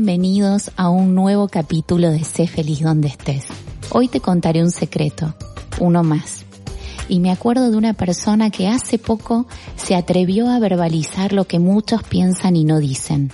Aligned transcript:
Bienvenidos 0.00 0.70
a 0.76 0.90
un 0.90 1.16
nuevo 1.16 1.48
capítulo 1.48 2.12
de 2.12 2.22
Sé 2.22 2.46
feliz 2.46 2.82
donde 2.82 3.08
estés. 3.08 3.46
Hoy 3.90 4.06
te 4.06 4.20
contaré 4.20 4.62
un 4.62 4.70
secreto, 4.70 5.34
uno 5.80 6.04
más. 6.04 6.44
Y 7.08 7.18
me 7.18 7.32
acuerdo 7.32 7.72
de 7.72 7.76
una 7.76 7.94
persona 7.94 8.50
que 8.50 8.68
hace 8.68 8.98
poco 8.98 9.48
se 9.74 9.96
atrevió 9.96 10.50
a 10.50 10.60
verbalizar 10.60 11.32
lo 11.32 11.48
que 11.48 11.58
muchos 11.58 12.04
piensan 12.04 12.54
y 12.54 12.62
no 12.62 12.78
dicen. 12.78 13.32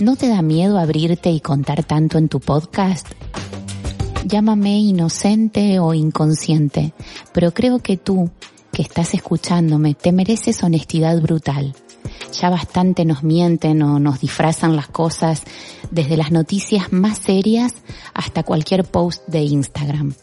¿No 0.00 0.16
te 0.16 0.26
da 0.26 0.42
miedo 0.42 0.80
abrirte 0.80 1.30
y 1.30 1.38
contar 1.38 1.84
tanto 1.84 2.18
en 2.18 2.28
tu 2.28 2.40
podcast? 2.40 3.06
Llámame 4.24 4.76
inocente 4.80 5.78
o 5.78 5.94
inconsciente, 5.94 6.92
pero 7.32 7.54
creo 7.54 7.78
que 7.78 7.98
tú, 7.98 8.30
que 8.72 8.82
estás 8.82 9.14
escuchándome, 9.14 9.94
te 9.94 10.10
mereces 10.10 10.60
honestidad 10.64 11.22
brutal. 11.22 11.72
Ya 12.40 12.50
bastante 12.50 13.04
nos 13.04 13.22
mienten 13.22 13.82
o 13.82 14.00
nos 14.00 14.20
disfrazan 14.20 14.74
las 14.74 14.88
cosas, 14.88 15.42
desde 15.90 16.16
las 16.16 16.32
noticias 16.32 16.92
más 16.92 17.18
serias 17.18 17.74
hasta 18.12 18.42
cualquier 18.42 18.84
post 18.84 19.26
de 19.28 19.42
Instagram. 19.42 20.14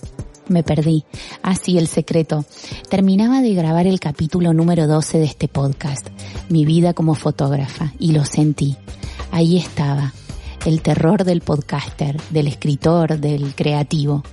Me 0.49 0.63
perdí. 0.63 1.05
Así 1.41 1.77
el 1.77 1.87
secreto. 1.87 2.43
Terminaba 2.89 3.41
de 3.41 3.53
grabar 3.53 3.87
el 3.87 4.01
capítulo 4.01 4.53
número 4.53 4.87
12 4.87 5.19
de 5.19 5.25
este 5.25 5.47
podcast, 5.47 6.07
Mi 6.49 6.65
vida 6.65 6.93
como 6.93 7.15
fotógrafa, 7.15 7.93
y 7.97 8.11
lo 8.11 8.25
sentí. 8.25 8.75
Ahí 9.31 9.57
estaba, 9.57 10.13
el 10.65 10.81
terror 10.81 11.23
del 11.23 11.39
podcaster, 11.39 12.19
del 12.29 12.47
escritor, 12.47 13.19
del 13.19 13.55
creativo. 13.55 14.23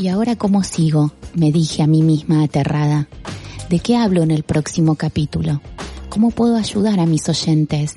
¿Y 0.00 0.08
ahora 0.08 0.36
cómo 0.36 0.64
sigo? 0.64 1.12
Me 1.34 1.52
dije 1.52 1.82
a 1.82 1.86
mí 1.86 2.02
misma 2.02 2.44
aterrada. 2.44 3.08
¿De 3.68 3.80
qué 3.80 3.98
hablo 3.98 4.22
en 4.22 4.30
el 4.30 4.44
próximo 4.44 4.94
capítulo? 4.94 5.60
¿Cómo 6.10 6.30
puedo 6.30 6.56
ayudar 6.56 7.00
a 7.00 7.06
mis 7.06 7.28
oyentes? 7.28 7.96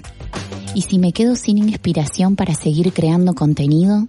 ¿Y 0.76 0.82
si 0.82 1.00
me 1.00 1.14
quedo 1.14 1.36
sin 1.36 1.58
inspiración 1.58 2.36
para 2.36 2.54
seguir 2.54 2.92
creando 2.92 3.34
contenido? 3.34 4.08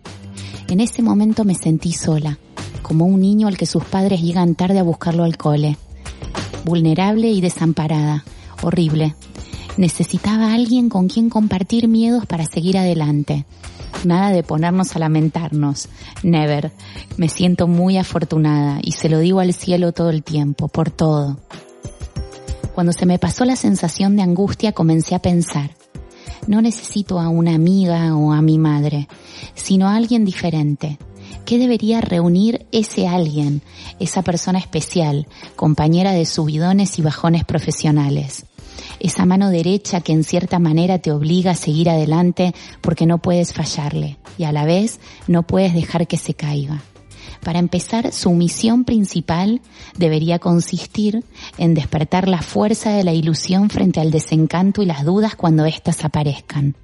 En 0.68 0.80
ese 0.80 1.02
momento 1.02 1.44
me 1.44 1.54
sentí 1.54 1.92
sola, 1.92 2.38
como 2.82 3.06
un 3.06 3.20
niño 3.20 3.46
al 3.46 3.56
que 3.56 3.66
sus 3.66 3.84
padres 3.84 4.20
llegan 4.20 4.56
tarde 4.56 4.80
a 4.80 4.82
buscarlo 4.82 5.22
al 5.22 5.36
cole. 5.36 5.78
Vulnerable 6.64 7.30
y 7.30 7.40
desamparada. 7.40 8.24
Horrible. 8.62 9.14
Necesitaba 9.76 10.48
a 10.48 10.54
alguien 10.54 10.88
con 10.88 11.08
quien 11.08 11.30
compartir 11.30 11.86
miedos 11.88 12.26
para 12.26 12.44
seguir 12.44 12.78
adelante. 12.78 13.46
Nada 14.04 14.30
de 14.30 14.42
ponernos 14.42 14.96
a 14.96 14.98
lamentarnos. 14.98 15.88
Never. 16.24 16.72
Me 17.16 17.28
siento 17.28 17.68
muy 17.68 17.98
afortunada 17.98 18.80
y 18.82 18.92
se 18.92 19.08
lo 19.08 19.20
digo 19.20 19.38
al 19.38 19.54
cielo 19.54 19.92
todo 19.92 20.10
el 20.10 20.24
tiempo, 20.24 20.68
por 20.68 20.90
todo. 20.90 21.38
Cuando 22.74 22.92
se 22.92 23.06
me 23.06 23.18
pasó 23.18 23.44
la 23.44 23.56
sensación 23.56 24.16
de 24.16 24.22
angustia 24.22 24.72
comencé 24.72 25.14
a 25.14 25.20
pensar, 25.20 25.70
no 26.46 26.62
necesito 26.62 27.20
a 27.20 27.28
una 27.28 27.54
amiga 27.54 28.16
o 28.16 28.32
a 28.32 28.42
mi 28.42 28.58
madre, 28.58 29.08
sino 29.54 29.88
a 29.88 29.96
alguien 29.96 30.24
diferente. 30.24 30.98
¿Qué 31.44 31.58
debería 31.58 32.00
reunir 32.00 32.66
ese 32.72 33.06
alguien, 33.08 33.62
esa 33.98 34.22
persona 34.22 34.58
especial, 34.58 35.26
compañera 35.56 36.12
de 36.12 36.24
subidones 36.24 36.98
y 36.98 37.02
bajones 37.02 37.44
profesionales? 37.44 38.46
Esa 39.00 39.26
mano 39.26 39.50
derecha 39.50 40.00
que 40.00 40.12
en 40.12 40.24
cierta 40.24 40.58
manera 40.58 40.98
te 40.98 41.12
obliga 41.12 41.52
a 41.52 41.56
seguir 41.56 41.90
adelante 41.90 42.54
porque 42.80 43.06
no 43.06 43.18
puedes 43.18 43.52
fallarle 43.52 44.18
y 44.38 44.44
a 44.44 44.52
la 44.52 44.64
vez 44.64 44.98
no 45.26 45.42
puedes 45.42 45.74
dejar 45.74 46.06
que 46.06 46.16
se 46.16 46.34
caiga. 46.34 46.82
Para 47.42 47.58
empezar, 47.58 48.12
su 48.12 48.30
misión 48.30 48.84
principal 48.84 49.60
debería 49.98 50.38
consistir 50.38 51.24
en 51.58 51.74
despertar 51.74 52.28
la 52.28 52.40
fuerza 52.40 52.90
de 52.90 53.02
la 53.02 53.12
ilusión 53.12 53.68
frente 53.68 54.00
al 54.00 54.12
desencanto 54.12 54.80
y 54.80 54.86
las 54.86 55.04
dudas 55.04 55.34
cuando 55.34 55.66
éstas 55.66 56.04
aparezcan. 56.04 56.76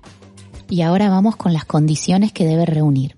Y 0.69 0.83
ahora 0.83 1.11
vamos 1.11 1.37
con 1.37 1.53
las 1.53 1.65
condiciones 1.65 2.33
que 2.33 2.45
debe 2.45 2.67
reunir. 2.67 3.17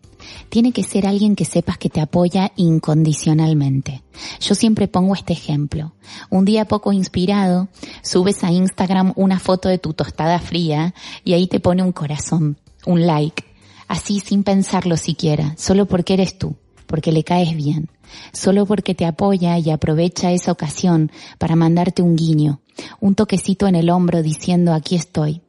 Tiene 0.50 0.72
que 0.72 0.82
ser 0.82 1.06
alguien 1.06 1.34
que 1.34 1.46
sepas 1.46 1.78
que 1.78 1.88
te 1.88 2.02
apoya 2.02 2.52
incondicionalmente. 2.56 4.02
Yo 4.40 4.54
siempre 4.54 4.86
pongo 4.86 5.14
este 5.14 5.32
ejemplo. 5.32 5.94
Un 6.28 6.44
día 6.44 6.66
poco 6.66 6.92
inspirado, 6.92 7.68
subes 8.02 8.44
a 8.44 8.52
Instagram 8.52 9.14
una 9.16 9.38
foto 9.38 9.70
de 9.70 9.78
tu 9.78 9.94
tostada 9.94 10.38
fría 10.40 10.94
y 11.24 11.32
ahí 11.32 11.46
te 11.46 11.58
pone 11.58 11.82
un 11.82 11.92
corazón, 11.92 12.58
un 12.84 13.06
like, 13.06 13.44
así 13.88 14.20
sin 14.20 14.44
pensarlo 14.44 14.98
siquiera, 14.98 15.54
solo 15.56 15.86
porque 15.86 16.12
eres 16.12 16.36
tú 16.36 16.54
porque 16.90 17.12
le 17.12 17.22
caes 17.22 17.54
bien, 17.54 17.88
solo 18.32 18.66
porque 18.66 18.96
te 18.96 19.06
apoya 19.06 19.56
y 19.58 19.70
aprovecha 19.70 20.32
esa 20.32 20.50
ocasión 20.50 21.12
para 21.38 21.54
mandarte 21.54 22.02
un 22.02 22.16
guiño, 22.16 22.62
un 22.98 23.14
toquecito 23.14 23.68
en 23.68 23.76
el 23.76 23.90
hombro 23.90 24.24
diciendo 24.24 24.74
aquí 24.74 24.96
estoy. 24.96 25.40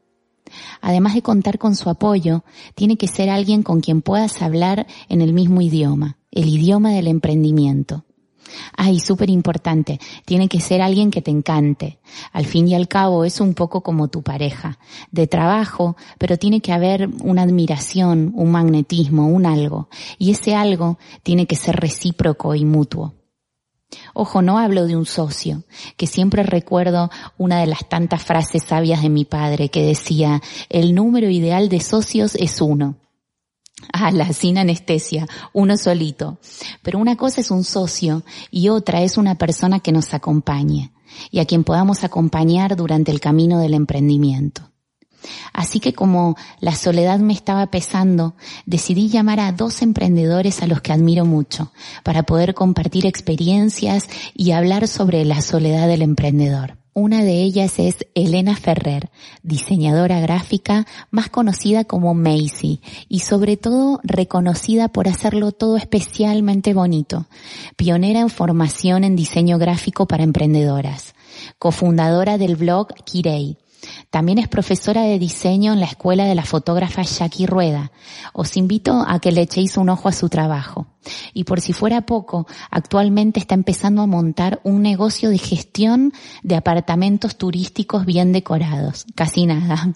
Además 0.81 1.15
de 1.15 1.23
contar 1.23 1.57
con 1.57 1.75
su 1.75 1.89
apoyo, 1.89 2.43
tiene 2.75 2.95
que 2.95 3.07
ser 3.07 3.31
alguien 3.31 3.63
con 3.63 3.81
quien 3.81 4.03
puedas 4.03 4.43
hablar 4.43 4.85
en 5.09 5.21
el 5.21 5.33
mismo 5.33 5.61
idioma, 5.61 6.19
el 6.29 6.47
idioma 6.47 6.91
del 6.91 7.07
emprendimiento. 7.07 8.05
Ay, 8.75 8.99
súper 8.99 9.29
importante, 9.29 9.99
tiene 10.25 10.47
que 10.47 10.59
ser 10.59 10.81
alguien 10.81 11.11
que 11.11 11.21
te 11.21 11.31
encante. 11.31 11.99
Al 12.31 12.45
fin 12.45 12.67
y 12.67 12.75
al 12.75 12.87
cabo 12.87 13.25
es 13.25 13.39
un 13.39 13.53
poco 13.53 13.81
como 13.81 14.07
tu 14.07 14.21
pareja, 14.23 14.77
de 15.11 15.27
trabajo, 15.27 15.95
pero 16.17 16.37
tiene 16.37 16.61
que 16.61 16.73
haber 16.73 17.09
una 17.23 17.43
admiración, 17.43 18.31
un 18.35 18.51
magnetismo, 18.51 19.27
un 19.27 19.45
algo. 19.45 19.89
Y 20.17 20.31
ese 20.31 20.55
algo 20.55 20.97
tiene 21.23 21.45
que 21.47 21.55
ser 21.55 21.75
recíproco 21.75 22.55
y 22.55 22.65
mutuo. 22.65 23.13
Ojo, 24.13 24.41
no 24.41 24.57
hablo 24.57 24.85
de 24.87 24.95
un 24.95 25.05
socio, 25.05 25.63
que 25.97 26.07
siempre 26.07 26.43
recuerdo 26.43 27.09
una 27.37 27.59
de 27.59 27.67
las 27.67 27.87
tantas 27.89 28.23
frases 28.23 28.63
sabias 28.63 29.01
de 29.01 29.09
mi 29.09 29.25
padre 29.25 29.69
que 29.69 29.85
decía, 29.85 30.41
el 30.69 30.95
número 30.95 31.29
ideal 31.29 31.69
de 31.69 31.81
socios 31.81 32.35
es 32.35 32.61
uno. 32.61 32.95
Ala, 33.91 34.31
sin 34.33 34.57
anestesia, 34.57 35.27
uno 35.53 35.77
solito. 35.77 36.39
Pero 36.81 36.99
una 36.99 37.15
cosa 37.17 37.41
es 37.41 37.51
un 37.51 37.63
socio 37.63 38.23
y 38.49 38.69
otra 38.69 39.01
es 39.01 39.17
una 39.17 39.35
persona 39.35 39.79
que 39.79 39.91
nos 39.91 40.13
acompañe 40.13 40.91
y 41.29 41.39
a 41.39 41.45
quien 41.45 41.63
podamos 41.63 42.03
acompañar 42.03 42.75
durante 42.75 43.11
el 43.11 43.19
camino 43.19 43.59
del 43.59 43.73
emprendimiento. 43.73 44.71
Así 45.53 45.79
que 45.79 45.93
como 45.93 46.35
la 46.59 46.75
soledad 46.75 47.19
me 47.19 47.33
estaba 47.33 47.67
pesando, 47.67 48.35
decidí 48.65 49.09
llamar 49.09 49.39
a 49.39 49.51
dos 49.51 49.81
emprendedores 49.81 50.63
a 50.63 50.67
los 50.67 50.81
que 50.81 50.93
admiro 50.93 51.25
mucho 51.25 51.71
para 52.03 52.23
poder 52.23 52.53
compartir 52.53 53.05
experiencias 53.05 54.07
y 54.33 54.51
hablar 54.51 54.87
sobre 54.87 55.25
la 55.25 55.41
soledad 55.41 55.87
del 55.87 56.01
emprendedor. 56.01 56.80
Una 56.93 57.23
de 57.23 57.41
ellas 57.41 57.79
es 57.79 58.05
Elena 58.15 58.57
Ferrer, 58.57 59.11
diseñadora 59.43 60.19
gráfica 60.19 60.85
más 61.09 61.29
conocida 61.29 61.85
como 61.85 62.13
Macy 62.13 62.81
y 63.07 63.19
sobre 63.19 63.55
todo 63.55 64.01
reconocida 64.03 64.89
por 64.89 65.07
hacerlo 65.07 65.53
todo 65.53 65.77
especialmente 65.77 66.73
bonito. 66.73 67.27
Pionera 67.77 68.19
en 68.19 68.29
formación 68.29 69.05
en 69.05 69.15
diseño 69.15 69.57
gráfico 69.57 70.05
para 70.05 70.23
emprendedoras. 70.23 71.15
Cofundadora 71.59 72.37
del 72.37 72.57
blog 72.57 72.93
Kirei 73.05 73.57
también 74.09 74.37
es 74.37 74.47
profesora 74.47 75.03
de 75.03 75.19
diseño 75.19 75.73
en 75.73 75.79
la 75.79 75.85
escuela 75.85 76.25
de 76.25 76.35
la 76.35 76.45
fotógrafa 76.45 77.01
Jackie 77.01 77.45
Rueda. 77.45 77.91
Os 78.33 78.57
invito 78.57 79.03
a 79.07 79.19
que 79.19 79.31
le 79.31 79.41
echéis 79.41 79.77
un 79.77 79.89
ojo 79.89 80.09
a 80.09 80.13
su 80.13 80.29
trabajo. 80.29 80.87
Y 81.33 81.45
por 81.45 81.61
si 81.61 81.73
fuera 81.73 82.01
poco, 82.05 82.47
actualmente 82.69 83.39
está 83.39 83.55
empezando 83.55 84.01
a 84.01 84.07
montar 84.07 84.61
un 84.63 84.81
negocio 84.81 85.29
de 85.29 85.37
gestión 85.37 86.13
de 86.43 86.55
apartamentos 86.55 87.37
turísticos 87.37 88.05
bien 88.05 88.31
decorados. 88.31 89.05
Casi 89.15 89.45
nada. 89.45 89.93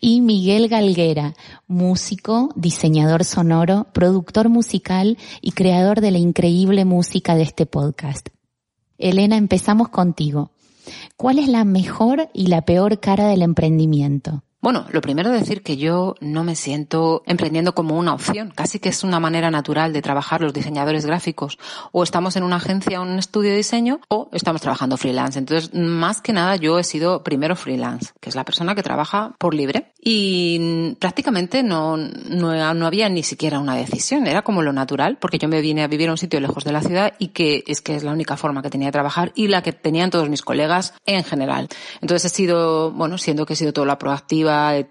Y 0.00 0.20
Miguel 0.20 0.68
Galguera, 0.68 1.34
músico, 1.68 2.50
diseñador 2.56 3.24
sonoro, 3.24 3.86
productor 3.92 4.48
musical 4.48 5.16
y 5.40 5.52
creador 5.52 6.00
de 6.00 6.10
la 6.10 6.18
increíble 6.18 6.84
música 6.84 7.36
de 7.36 7.42
este 7.42 7.66
podcast. 7.66 8.28
Elena, 8.98 9.36
empezamos 9.36 9.88
contigo. 9.88 10.53
¿Cuál 11.16 11.38
es 11.38 11.48
la 11.48 11.64
mejor 11.64 12.28
y 12.32 12.46
la 12.46 12.64
peor 12.64 13.00
cara 13.00 13.26
del 13.28 13.42
emprendimiento? 13.42 14.42
Bueno, 14.64 14.86
lo 14.92 15.02
primero 15.02 15.30
decir 15.30 15.62
que 15.62 15.76
yo 15.76 16.14
no 16.22 16.42
me 16.42 16.56
siento 16.56 17.22
emprendiendo 17.26 17.74
como 17.74 17.98
una 17.98 18.14
opción, 18.14 18.50
casi 18.50 18.78
que 18.78 18.88
es 18.88 19.04
una 19.04 19.20
manera 19.20 19.50
natural 19.50 19.92
de 19.92 20.00
trabajar 20.00 20.40
los 20.40 20.54
diseñadores 20.54 21.04
gráficos. 21.04 21.58
O 21.92 22.02
estamos 22.02 22.34
en 22.36 22.44
una 22.44 22.56
agencia 22.56 23.02
un 23.02 23.18
estudio 23.18 23.50
de 23.50 23.58
diseño 23.58 24.00
o 24.08 24.30
estamos 24.32 24.62
trabajando 24.62 24.96
freelance. 24.96 25.38
Entonces, 25.38 25.74
más 25.74 26.22
que 26.22 26.32
nada 26.32 26.56
yo 26.56 26.78
he 26.78 26.84
sido 26.84 27.22
primero 27.22 27.56
freelance, 27.56 28.12
que 28.22 28.30
es 28.30 28.36
la 28.36 28.46
persona 28.46 28.74
que 28.74 28.82
trabaja 28.82 29.34
por 29.36 29.52
libre. 29.52 29.92
Y 30.00 30.94
prácticamente 30.98 31.62
no, 31.62 31.98
no, 31.98 32.74
no 32.74 32.86
había 32.86 33.10
ni 33.10 33.22
siquiera 33.22 33.58
una 33.58 33.76
decisión, 33.76 34.26
era 34.26 34.40
como 34.40 34.62
lo 34.62 34.72
natural, 34.72 35.18
porque 35.20 35.36
yo 35.36 35.46
me 35.46 35.60
vine 35.60 35.82
a 35.82 35.88
vivir 35.88 36.08
a 36.08 36.12
un 36.12 36.18
sitio 36.18 36.40
lejos 36.40 36.64
de 36.64 36.72
la 36.72 36.80
ciudad 36.80 37.12
y 37.18 37.28
que 37.28 37.64
es 37.66 37.82
que 37.82 37.96
es 37.96 38.02
la 38.02 38.12
única 38.12 38.38
forma 38.38 38.62
que 38.62 38.70
tenía 38.70 38.88
de 38.88 38.92
trabajar 38.92 39.32
y 39.34 39.48
la 39.48 39.62
que 39.62 39.72
tenían 39.72 40.08
todos 40.08 40.30
mis 40.30 40.40
colegas 40.40 40.94
en 41.04 41.22
general. 41.22 41.68
Entonces 42.00 42.32
he 42.32 42.34
sido, 42.34 42.92
bueno, 42.92 43.18
siendo 43.18 43.44
que 43.44 43.52
he 43.52 43.56
sido 43.56 43.74
toda 43.74 43.86
la 43.86 43.98
proactiva, 43.98 44.53
he, 44.76 44.86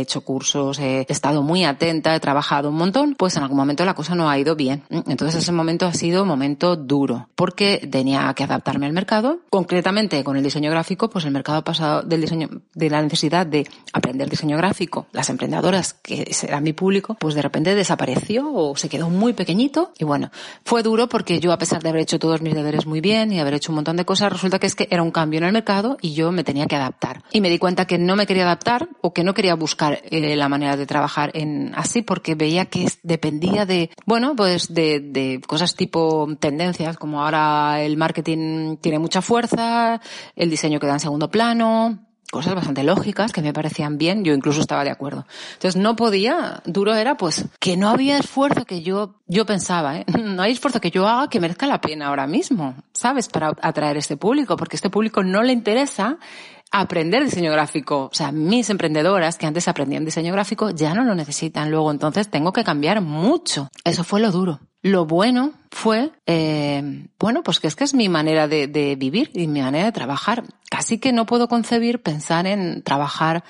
hecho 0.00 0.20
cursos, 0.22 0.78
he 0.78 1.06
estado 1.08 1.42
muy 1.42 1.64
atenta, 1.64 2.14
he 2.14 2.20
trabajado 2.20 2.68
un 2.70 2.76
montón, 2.76 3.14
pues 3.14 3.36
en 3.36 3.42
algún 3.42 3.56
momento 3.56 3.84
la 3.84 3.94
cosa 3.94 4.14
no 4.14 4.28
ha 4.28 4.38
ido 4.38 4.56
bien. 4.56 4.82
Entonces 4.90 5.42
ese 5.42 5.52
momento 5.52 5.86
ha 5.86 5.92
sido 5.92 6.22
un 6.22 6.28
momento 6.28 6.76
duro, 6.76 7.28
porque 7.34 7.88
tenía 7.90 8.32
que 8.34 8.44
adaptarme 8.44 8.86
al 8.86 8.92
mercado. 8.92 9.40
Concretamente 9.50 10.22
con 10.24 10.36
el 10.36 10.42
diseño 10.42 10.70
gráfico, 10.70 11.08
pues 11.08 11.24
el 11.24 11.30
mercado 11.30 11.58
ha 11.58 11.64
pasado 11.64 12.02
del 12.02 12.20
diseño, 12.20 12.48
de 12.74 12.90
la 12.90 13.02
necesidad 13.02 13.46
de 13.46 13.66
aprender 13.92 14.28
diseño 14.28 14.56
gráfico, 14.56 15.06
las 15.12 15.30
emprendedoras, 15.30 15.94
que 15.94 16.32
será 16.32 16.60
mi 16.60 16.72
público, 16.72 17.16
pues 17.18 17.34
de 17.34 17.42
repente 17.42 17.74
desapareció 17.74 18.52
o 18.52 18.76
se 18.76 18.88
quedó 18.88 19.10
muy 19.10 19.32
pequeñito. 19.32 19.92
Y 19.98 20.04
bueno, 20.04 20.30
fue 20.64 20.82
duro 20.82 21.08
porque 21.08 21.40
yo 21.40 21.52
a 21.52 21.58
pesar 21.58 21.82
de 21.82 21.88
haber 21.88 22.02
hecho 22.02 22.18
todos 22.18 22.42
mis 22.42 22.54
deberes 22.54 22.86
muy 22.86 23.00
bien 23.00 23.32
y 23.32 23.40
haber 23.40 23.54
hecho 23.54 23.72
un 23.72 23.76
montón 23.76 23.96
de 23.96 24.04
cosas, 24.04 24.32
resulta 24.32 24.58
que 24.58 24.66
es 24.66 24.74
que 24.74 24.88
era 24.90 25.02
un 25.02 25.10
cambio 25.10 25.38
en 25.38 25.44
el 25.44 25.52
mercado 25.52 25.96
y 26.00 26.14
yo 26.14 26.32
me 26.32 26.44
tenía 26.44 26.66
que 26.66 26.76
adaptar. 26.76 27.22
Y 27.32 27.40
me 27.40 27.50
di 27.50 27.58
cuenta 27.58 27.86
que 27.86 27.98
no 27.98 28.16
me 28.16 28.26
quería 28.26 28.44
adaptar 28.44 28.88
o 29.00 29.12
que 29.12 29.24
no 29.24 29.34
quería 29.34 29.54
buscar 29.54 30.00
eh, 30.04 30.36
la 30.36 30.48
manera 30.48 30.76
de 30.76 30.86
trabajar 30.86 31.30
en 31.34 31.72
así 31.74 32.02
porque 32.02 32.34
veía 32.34 32.66
que 32.66 32.88
dependía 33.02 33.66
de, 33.66 33.90
bueno, 34.04 34.34
pues 34.36 34.72
de, 34.72 35.00
de 35.00 35.40
cosas 35.46 35.74
tipo 35.74 36.28
tendencias, 36.38 36.96
como 36.96 37.22
ahora 37.22 37.82
el 37.82 37.96
marketing 37.96 38.76
tiene 38.76 38.98
mucha 38.98 39.22
fuerza, 39.22 40.00
el 40.34 40.50
diseño 40.50 40.80
queda 40.80 40.94
en 40.94 41.00
segundo 41.00 41.30
plano, 41.30 42.06
cosas 42.30 42.54
bastante 42.54 42.82
lógicas 42.82 43.32
que 43.32 43.42
me 43.42 43.52
parecían 43.52 43.98
bien, 43.98 44.24
yo 44.24 44.34
incluso 44.34 44.60
estaba 44.60 44.84
de 44.84 44.90
acuerdo. 44.90 45.26
Entonces 45.54 45.80
no 45.80 45.96
podía, 45.96 46.62
duro 46.64 46.94
era 46.94 47.16
pues 47.16 47.46
que 47.60 47.76
no 47.76 47.88
había 47.88 48.18
esfuerzo 48.18 48.64
que 48.64 48.82
yo, 48.82 49.14
yo 49.26 49.46
pensaba, 49.46 49.98
¿eh? 49.98 50.04
no 50.22 50.42
hay 50.42 50.52
esfuerzo 50.52 50.80
que 50.80 50.90
yo 50.90 51.06
haga 51.06 51.28
que 51.28 51.40
merezca 51.40 51.66
la 51.66 51.80
pena 51.80 52.08
ahora 52.08 52.26
mismo, 52.26 52.74
¿sabes? 52.92 53.28
Para 53.28 53.52
atraer 53.60 53.96
este 53.96 54.16
público, 54.16 54.56
porque 54.56 54.76
este 54.76 54.90
público 54.90 55.22
no 55.22 55.42
le 55.42 55.52
interesa 55.52 56.18
aprender 56.80 57.24
diseño 57.24 57.52
gráfico. 57.52 58.08
O 58.10 58.14
sea, 58.14 58.32
mis 58.32 58.70
emprendedoras 58.70 59.38
que 59.38 59.46
antes 59.46 59.68
aprendían 59.68 60.04
diseño 60.04 60.32
gráfico 60.32 60.70
ya 60.70 60.94
no 60.94 61.04
lo 61.04 61.14
necesitan 61.14 61.70
luego, 61.70 61.90
entonces 61.90 62.28
tengo 62.28 62.52
que 62.52 62.64
cambiar 62.64 63.00
mucho. 63.00 63.68
Eso 63.84 64.04
fue 64.04 64.20
lo 64.20 64.30
duro. 64.30 64.60
Lo 64.82 65.04
bueno 65.06 65.52
fue, 65.70 66.12
eh, 66.26 67.08
bueno, 67.18 67.42
pues 67.42 67.58
que 67.58 67.66
es 67.66 67.74
que 67.74 67.84
es 67.84 67.94
mi 67.94 68.08
manera 68.08 68.46
de, 68.46 68.68
de 68.68 68.94
vivir 68.94 69.30
y 69.34 69.46
mi 69.48 69.60
manera 69.60 69.86
de 69.86 69.92
trabajar. 69.92 70.44
Casi 70.70 70.98
que 70.98 71.12
no 71.12 71.26
puedo 71.26 71.48
concebir 71.48 72.02
pensar 72.02 72.46
en 72.46 72.82
trabajar 72.82 73.42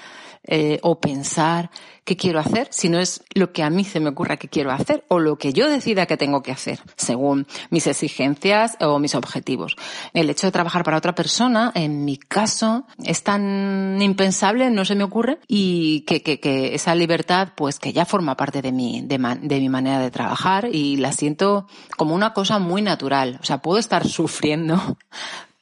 eh, 0.47 0.79
o 0.83 1.01
pensar 1.01 1.71
qué 2.05 2.17
quiero 2.17 2.39
hacer, 2.39 2.69
si 2.71 2.89
no 2.89 3.01
es 3.01 3.25
lo 3.35 3.53
que 3.53 3.65
a 3.65 3.71
mí 3.71 3.83
se 3.83 3.99
me 3.99 4.11
ocurra 4.11 4.37
que 4.37 4.49
quiero 4.49 4.71
hacer 4.71 5.05
o 5.09 5.19
lo 5.19 5.39
que 5.39 5.53
yo 5.53 5.69
decida 5.69 6.07
que 6.07 6.17
tengo 6.17 6.41
que 6.41 6.53
hacer, 6.53 6.79
según 6.97 7.49
mis 7.71 7.89
exigencias 7.89 8.77
o 8.81 9.01
mis 9.01 9.17
objetivos. 9.17 9.77
El 10.13 10.31
hecho 10.31 10.47
de 10.47 10.53
trabajar 10.53 10.85
para 10.85 10.99
otra 10.99 11.17
persona, 11.17 11.73
en 11.75 12.05
mi 12.05 12.17
caso, 12.17 12.87
es 13.03 13.25
tan 13.25 14.01
impensable, 14.01 14.71
no 14.71 14.85
se 14.85 14.95
me 14.95 15.03
ocurre, 15.03 15.41
y 15.49 16.03
que, 16.03 16.23
que, 16.23 16.39
que 16.39 16.77
esa 16.77 16.95
libertad, 16.95 17.49
pues 17.57 17.81
que 17.81 17.93
ya 17.93 18.05
forma 18.05 18.37
parte 18.37 18.63
de 18.63 18.71
mi, 18.71 19.03
de, 19.03 19.19
de 19.43 19.61
mi 19.61 19.69
manera 19.69 19.99
de 19.99 20.13
trabajar 20.13 20.69
y 20.71 20.99
la 20.99 21.11
siento 21.11 21.67
como 21.97 22.15
una 22.15 22.33
cosa 22.33 22.61
muy 22.61 22.83
natural. 22.83 23.41
O 23.43 23.45
sea, 23.45 23.59
puedo 23.59 23.79
estar 23.79 24.07
sufriendo 24.07 24.97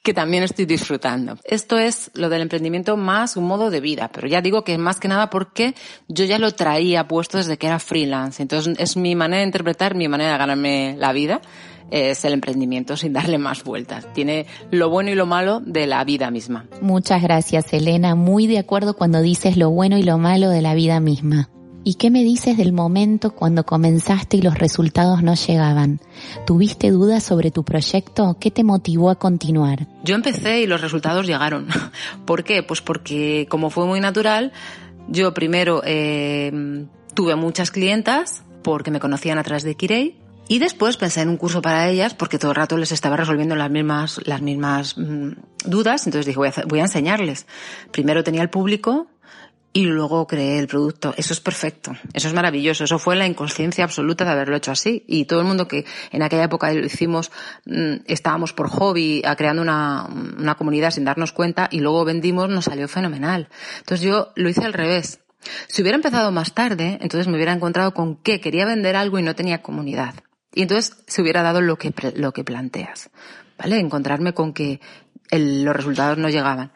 que 0.05 0.12
también 0.12 0.43
estoy 0.43 0.67
disfrutando. 0.67 1.39
Esto 1.45 1.79
es 1.79 2.11
lo 2.15 2.29
del 2.29 2.43
emprendimiento 2.43 2.97
más 2.99 3.39
un 3.39 3.45
modo 3.47 3.71
de 3.71 3.81
vida, 3.81 4.11
pero 4.12 4.29
ya 4.29 4.43
digo 4.43 4.62
que 4.62 4.77
más 4.77 5.01
que 5.01 5.09
nada 5.09 5.31
porque 5.31 5.75
yo 6.09 6.27
ya 6.27 6.39
lo 6.39 6.53
traía 6.53 7.09
puesto 7.09 7.39
desde 7.39 7.56
que 7.56 7.69
era 7.69 7.79
freelance. 7.79 8.43
Entonces 8.43 8.77
es 8.79 8.99
mi 8.99 9.17
manera 9.17 9.41
de 9.41 9.47
interpretar, 9.47 9.95
mi 9.95 10.06
manera 10.06 10.33
de 10.33 10.39
ganarme 10.39 10.95
la 10.99 11.12
vida 11.12 11.41
es 11.91 12.25
el 12.25 12.35
emprendimiento 12.35 12.97
sin 12.97 13.15
darle 13.15 13.39
más 13.39 13.65
vueltas. 13.65 14.06
Tiene 14.12 14.47
lo 14.71 14.91
bueno 14.91 15.11
y 15.11 15.15
lo 15.15 15.27
malo 15.27 15.61
de 15.61 15.87
la 15.87 16.05
vida 16.05 16.31
misma. 16.31 16.67
Muchas 16.83 17.23
gracias, 17.23 17.73
Elena. 17.73 18.15
Muy 18.15 18.47
de 18.47 18.59
acuerdo 18.59 18.95
cuando 18.95 19.23
dices 19.23 19.56
lo 19.56 19.71
bueno 19.71 19.97
y 19.97 20.03
lo 20.03 20.19
malo 20.19 20.51
de 20.51 20.61
la 20.61 20.75
vida 20.75 21.01
misma. 21.01 21.49
¿Y 21.87 21.95
qué 21.95 22.11
me 22.11 22.25
dices 22.25 22.57
del 22.57 22.73
momento 22.73 23.33
cuando 23.33 23.67
comenzaste 23.67 24.39
y 24.39 24.43
los 24.43 24.59
resultados 24.59 25.23
no 25.23 25.35
llegaban? 25.35 26.01
¿Tuviste 26.47 26.91
dudas 26.91 27.23
sobre 27.23 27.51
tu 27.51 27.63
proyecto? 27.63 28.39
¿Qué 28.41 28.51
te 28.51 28.65
motivó 28.65 29.11
a 29.11 29.19
continuar? 29.19 29.87
Yo 30.03 30.15
empecé 30.15 30.61
y 30.61 30.67
los 30.67 30.81
resultados 30.81 31.27
llegaron. 31.27 31.69
¿Por 32.25 32.43
qué? 32.43 32.63
Pues 32.63 32.81
porque 32.81 33.47
como 33.51 33.69
fue 33.69 33.85
muy 33.85 34.01
natural, 34.01 34.53
yo 35.09 35.35
primero 35.35 35.83
eh, 35.85 36.87
tuve 37.13 37.37
muchas 37.37 37.71
clientas 37.71 38.45
porque 38.63 38.91
me 38.91 38.99
conocían 38.99 39.37
a 39.37 39.43
través 39.43 39.63
de 39.63 39.75
Kirei 39.75 40.17
y 40.49 40.61
después 40.61 40.97
pensé 40.97 41.21
en 41.21 41.29
un 41.29 41.37
curso 41.37 41.61
para 41.61 41.91
ellas 41.91 42.15
porque 42.15 42.39
todo 42.39 42.53
el 42.53 42.57
rato 42.57 42.79
les 42.79 42.93
estaba 42.93 43.19
resolviendo 43.19 43.57
las 43.57 43.71
mismas, 43.71 44.21
las 44.25 44.41
mismas 44.41 44.97
mm, 44.97 45.33
dudas. 45.67 46.07
Entonces 46.07 46.25
dije, 46.25 46.39
voy 46.39 46.49
a, 46.49 46.63
voy 46.67 46.79
a 46.79 46.83
enseñarles. 46.85 47.47
Primero 47.91 48.25
tenía 48.25 48.41
el 48.41 48.49
público 48.49 49.07
y 49.76 49.87
luego 49.87 50.29
creé 50.29 50.61
el 50.61 50.69
producto. 50.69 51.12
Eso 51.17 51.32
es 51.32 51.41
perfecto. 51.41 51.97
Eso 52.12 52.29
es 52.29 52.35
maravilloso. 52.35 52.85
Eso 52.85 53.00
fue 53.00 53.17
la 53.17 53.26
inconsciencia 53.26 53.82
absoluta 53.82 54.25
de 54.25 54.31
haberlo 54.31 54.55
hecho 54.55 54.71
así. 54.71 55.05
Y 55.09 55.25
todo 55.25 55.41
el 55.41 55.47
mundo 55.47 55.67
que 55.67 55.85
en 56.12 56.23
aquella 56.23 56.44
época 56.44 56.73
lo 56.73 56.87
hicimos, 56.87 57.32
mm, 57.67 57.97
estábamos 58.06 58.53
por 58.53 58.69
hobby, 58.69 59.21
creando 59.37 59.62
una, 59.62 60.06
una 60.38 60.55
comunidad 60.55 60.93
sin 60.93 61.05
darnos 61.05 61.32
cuenta 61.32 61.69
y 61.73 61.81
luego 61.81 62.05
vendimos, 62.05 62.49
nos 62.49 62.67
salió 62.67 62.87
fenomenal. 62.87 63.49
Entonces 63.79 64.06
yo 64.06 64.32
lo 64.37 64.49
hice 64.49 64.65
al 64.65 64.75
revés. 64.75 65.19
Si 65.67 65.82
hubiera 65.82 65.97
empezado 65.97 66.31
más 66.31 66.55
tarde, 66.55 66.99
entonces 67.00 67.27
me 67.27 67.35
hubiera 67.35 67.53
encontrado 67.53 67.94
con 67.94 68.15
que 68.15 68.41
quería 68.41 68.67
vender 68.67 68.94
algo 68.94 69.19
y 69.19 69.25
no 69.25 69.35
tenía 69.35 69.61
comunidad. 69.61 70.15
Y 70.55 70.63
entonces 70.63 70.96
se 71.08 71.20
hubiera 71.20 71.43
dado 71.43 71.60
lo 71.60 71.79
que, 71.79 71.93
lo 72.15 72.32
que 72.32 72.44
planteas. 72.44 73.10
¿Vale? 73.58 73.81
Encontrarme 73.81 74.34
con 74.34 74.53
que 74.53 74.81
los 75.32 75.75
resultados 75.75 76.17
no 76.17 76.29
llegaban. 76.29 76.70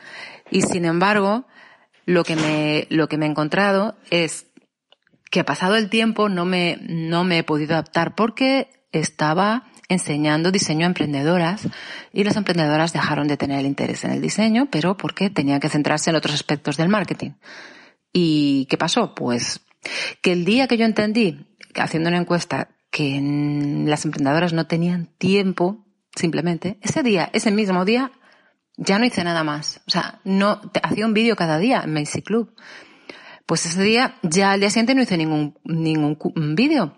Y 0.50 0.62
sin 0.62 0.84
embargo, 0.84 1.46
lo 2.08 2.24
que 2.24 2.36
me, 2.36 2.86
lo 2.88 3.06
que 3.06 3.18
me 3.18 3.26
he 3.26 3.28
encontrado 3.28 3.94
es 4.10 4.46
que 5.30 5.40
ha 5.40 5.44
pasado 5.44 5.76
el 5.76 5.90
tiempo 5.90 6.30
no 6.30 6.46
me, 6.46 6.78
no 6.80 7.22
me 7.22 7.36
he 7.36 7.44
podido 7.44 7.74
adaptar 7.74 8.14
porque 8.14 8.70
estaba 8.92 9.64
enseñando 9.90 10.50
diseño 10.50 10.86
a 10.86 10.88
emprendedoras 10.88 11.68
y 12.10 12.24
las 12.24 12.36
emprendedoras 12.36 12.94
dejaron 12.94 13.28
de 13.28 13.36
tener 13.36 13.60
el 13.60 13.66
interés 13.66 14.04
en 14.04 14.12
el 14.12 14.22
diseño, 14.22 14.68
pero 14.70 14.96
porque 14.96 15.28
tenían 15.28 15.60
que 15.60 15.68
centrarse 15.68 16.08
en 16.08 16.16
otros 16.16 16.32
aspectos 16.32 16.78
del 16.78 16.88
marketing. 16.88 17.32
¿Y 18.10 18.64
qué 18.70 18.78
pasó? 18.78 19.14
Pues 19.14 19.60
que 20.22 20.32
el 20.32 20.46
día 20.46 20.66
que 20.66 20.78
yo 20.78 20.86
entendí, 20.86 21.46
haciendo 21.74 22.08
una 22.08 22.20
encuesta, 22.20 22.70
que 22.90 23.20
las 23.84 24.06
emprendedoras 24.06 24.54
no 24.54 24.66
tenían 24.66 25.10
tiempo, 25.18 25.84
simplemente, 26.16 26.78
ese 26.80 27.02
día, 27.02 27.28
ese 27.34 27.50
mismo 27.50 27.84
día, 27.84 28.12
ya 28.78 28.98
no 28.98 29.04
hice 29.04 29.22
nada 29.24 29.44
más. 29.44 29.80
O 29.86 29.90
sea, 29.90 30.20
no, 30.24 30.60
hacía 30.82 31.04
un 31.04 31.12
vídeo 31.12 31.36
cada 31.36 31.58
día 31.58 31.82
en 31.84 31.92
Macy 31.92 32.22
Club. 32.22 32.54
Pues 33.44 33.66
ese 33.66 33.82
día, 33.82 34.16
ya 34.22 34.52
al 34.52 34.60
día 34.60 34.70
siguiente 34.70 34.94
no 34.94 35.02
hice 35.02 35.16
ningún, 35.16 35.58
ningún 35.64 36.54
vídeo. 36.54 36.94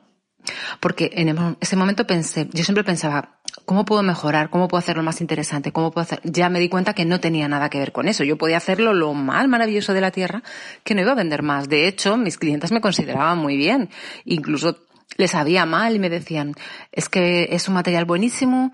Porque 0.81 1.11
en 1.15 1.37
ese 1.61 1.77
momento 1.77 2.07
pensé, 2.07 2.49
yo 2.53 2.65
siempre 2.65 2.85
pensaba, 2.85 3.41
¿cómo 3.65 3.85
puedo 3.85 4.03
mejorar? 4.03 4.51
¿Cómo 4.51 4.69
puedo 4.69 4.79
hacerlo 4.79 5.03
más 5.03 5.21
interesante? 5.21 5.73
¿Cómo 5.73 5.91
puedo 5.91 6.03
hacer? 6.03 6.21
Ya 6.25 6.49
me 6.49 6.61
di 6.61 6.69
cuenta 6.69 6.95
que 6.95 7.05
no 7.05 7.21
tenía 7.21 7.49
nada 7.49 7.69
que 7.69 7.79
ver 7.79 7.93
con 7.93 8.09
eso. 8.09 8.25
Yo 8.25 8.37
podía 8.37 8.57
hacerlo 8.57 8.95
lo 8.95 9.15
más 9.15 9.49
maravilloso 9.49 9.93
de 9.93 10.01
la 10.01 10.11
tierra, 10.11 10.43
que 10.85 10.95
no 10.95 11.03
iba 11.03 11.13
a 11.13 11.17
vender 11.17 11.43
más. 11.43 11.69
De 11.69 11.87
hecho, 11.89 12.17
mis 12.17 12.39
clientes 12.39 12.73
me 12.73 12.81
consideraban 12.81 13.39
muy 13.39 13.57
bien. 13.57 13.91
Incluso 14.25 14.79
les 15.17 15.33
sabía 15.33 15.67
mal 15.67 15.95
y 15.95 15.99
me 15.99 16.09
decían, 16.09 16.55
es 16.93 17.09
que 17.09 17.49
es 17.51 17.69
un 17.69 17.75
material 17.75 18.05
buenísimo, 18.05 18.73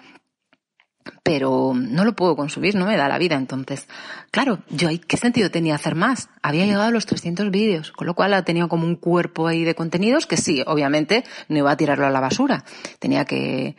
pero 1.27 1.73
no 1.75 2.05
lo 2.05 2.15
puedo 2.15 2.37
consumir, 2.37 2.77
no 2.77 2.87
me 2.87 2.97
da 2.97 3.09
la 3.09 3.19
vida. 3.19 3.35
Entonces, 3.35 3.89
claro, 4.31 4.61
yo, 4.71 4.91
¿qué 5.09 5.17
sentido 5.17 5.51
tenía 5.51 5.75
hacer 5.75 5.97
más? 5.97 6.29
Había 6.41 6.67
llegado 6.67 6.85
a 6.85 6.91
los 6.93 7.05
300 7.05 7.51
vídeos, 7.51 7.91
con 7.91 8.07
lo 8.07 8.15
cual 8.15 8.33
ha 8.33 8.45
tenido 8.45 8.69
como 8.69 8.87
un 8.87 8.95
cuerpo 8.95 9.49
ahí 9.49 9.65
de 9.65 9.75
contenidos 9.75 10.29
que 10.29 10.37
sí, 10.37 10.63
obviamente 10.65 11.25
no 11.49 11.59
iba 11.59 11.73
a 11.73 11.77
tirarlo 11.77 12.07
a 12.07 12.11
la 12.11 12.21
basura. 12.21 12.65
Tenía 13.01 13.25
que 13.25 13.75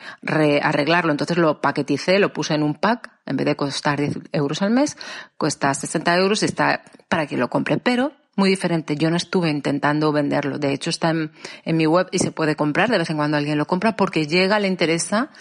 arreglarlo. 0.61 1.11
Entonces 1.11 1.37
lo 1.37 1.61
paqueticé, 1.61 2.19
lo 2.19 2.33
puse 2.33 2.53
en 2.53 2.63
un 2.63 2.73
pack, 2.73 3.11
en 3.25 3.37
vez 3.37 3.45
de 3.45 3.55
costar 3.55 3.97
10 3.97 4.19
euros 4.33 4.61
al 4.61 4.71
mes, 4.71 4.97
cuesta 5.37 5.73
60 5.73 6.17
euros 6.17 6.43
y 6.43 6.47
está 6.47 6.81
para 7.07 7.27
que 7.27 7.37
lo 7.37 7.49
compre. 7.49 7.77
Pero 7.77 8.11
muy 8.35 8.49
diferente. 8.49 8.97
Yo 8.97 9.09
no 9.09 9.15
estuve 9.15 9.49
intentando 9.49 10.11
venderlo. 10.11 10.59
De 10.59 10.71
hecho, 10.71 10.89
está 10.89 11.09
en, 11.09 11.31
en, 11.63 11.75
mi 11.75 11.87
web 11.87 12.07
y 12.11 12.19
se 12.19 12.31
puede 12.31 12.55
comprar. 12.55 12.89
De 12.89 12.99
vez 12.99 13.09
en 13.09 13.17
cuando 13.17 13.35
alguien 13.35 13.57
lo 13.57 13.65
compra 13.65 13.95
porque 13.95 14.27
llega, 14.27 14.59
le 14.59 14.67
interesa 14.67 15.31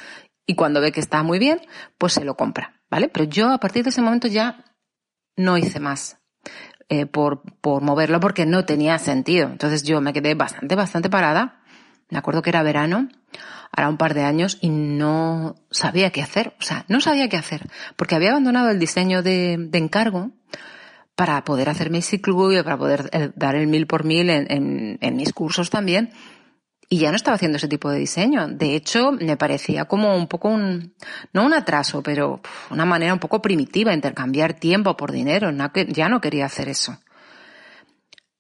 y 0.47 0.55
cuando 0.55 0.81
ve 0.81 0.93
que 0.93 1.01
está 1.01 1.23
muy 1.23 1.39
bien, 1.39 1.61
pues 1.99 2.15
se 2.15 2.25
lo 2.25 2.37
compra. 2.37 2.81
¿Vale? 2.89 3.09
Pero 3.09 3.25
yo 3.25 3.51
a 3.51 3.59
partir 3.59 3.83
de 3.83 3.91
ese 3.91 4.01
momento 4.01 4.29
ya 4.29 4.65
no 5.37 5.59
hice 5.59 5.81
más. 5.81 6.19
Eh, 6.89 7.05
por, 7.05 7.43
por 7.61 7.83
moverlo 7.83 8.21
porque 8.21 8.47
no 8.47 8.65
tenía 8.65 8.99
sentido. 8.99 9.49
Entonces 9.49 9.83
yo 9.83 10.01
me 10.01 10.13
quedé 10.13 10.35
bastante, 10.35 10.77
bastante 10.77 11.11
parada. 11.11 11.61
Me 12.11 12.19
acuerdo 12.19 12.43
que 12.43 12.51
era 12.51 12.63
verano, 12.63 13.09
ahora 13.73 13.89
un 13.89 13.97
par 13.97 14.15
de 14.15 14.23
años, 14.23 14.59
y 14.61 14.69
no 14.69 15.57
sabía 15.73 16.11
qué 16.11 16.23
hacer. 16.23 16.55
O 16.61 16.63
sea, 16.63 16.85
no 16.87 17.01
sabía 17.01 17.29
qué 17.29 17.37
hacer. 17.37 17.67
Porque 17.97 18.15
había 18.15 18.31
abandonado 18.31 18.71
el 18.71 18.79
diseño 18.79 19.25
de, 19.25 19.57
de 19.59 19.79
encargo 19.79 20.31
para 21.17 21.43
poder 21.43 21.69
hacer 21.71 21.91
mi 21.91 22.03
ciclo 22.03 22.53
y 22.53 22.63
para 22.63 22.79
poder 22.79 23.11
eh, 23.13 23.31
dar 23.35 23.57
el 23.57 23.67
mil 23.67 23.89
por 23.89 24.05
mil 24.05 24.31
en, 24.31 24.47
en, 24.53 24.99
en 25.01 25.17
mis 25.17 25.33
cursos 25.33 25.71
también 25.71 26.13
y 26.89 26.99
ya 26.99 27.11
no 27.11 27.17
estaba 27.17 27.35
haciendo 27.35 27.57
ese 27.57 27.69
tipo 27.69 27.91
de 27.91 27.99
diseño. 27.99 28.49
De 28.49 28.77
hecho, 28.77 29.13
me 29.13 29.37
parecía 29.37 29.87
como 29.87 30.17
un 30.17 30.29
poco 30.29 30.49
un, 30.49 30.95
no 31.33 31.45
un 31.45 31.53
atraso, 31.53 32.03
pero 32.03 32.41
una 32.71 32.85
manera 32.85 33.13
un 33.13 33.19
poco 33.19 33.43
primitiva, 33.43 33.93
intercambiar 33.93 34.55
tiempo 34.55 34.97
por 34.97 35.13
dinero. 35.13 35.51
ya 35.89 36.09
no 36.09 36.21
quería 36.21 36.47
hacer 36.47 36.69
eso. 36.69 36.99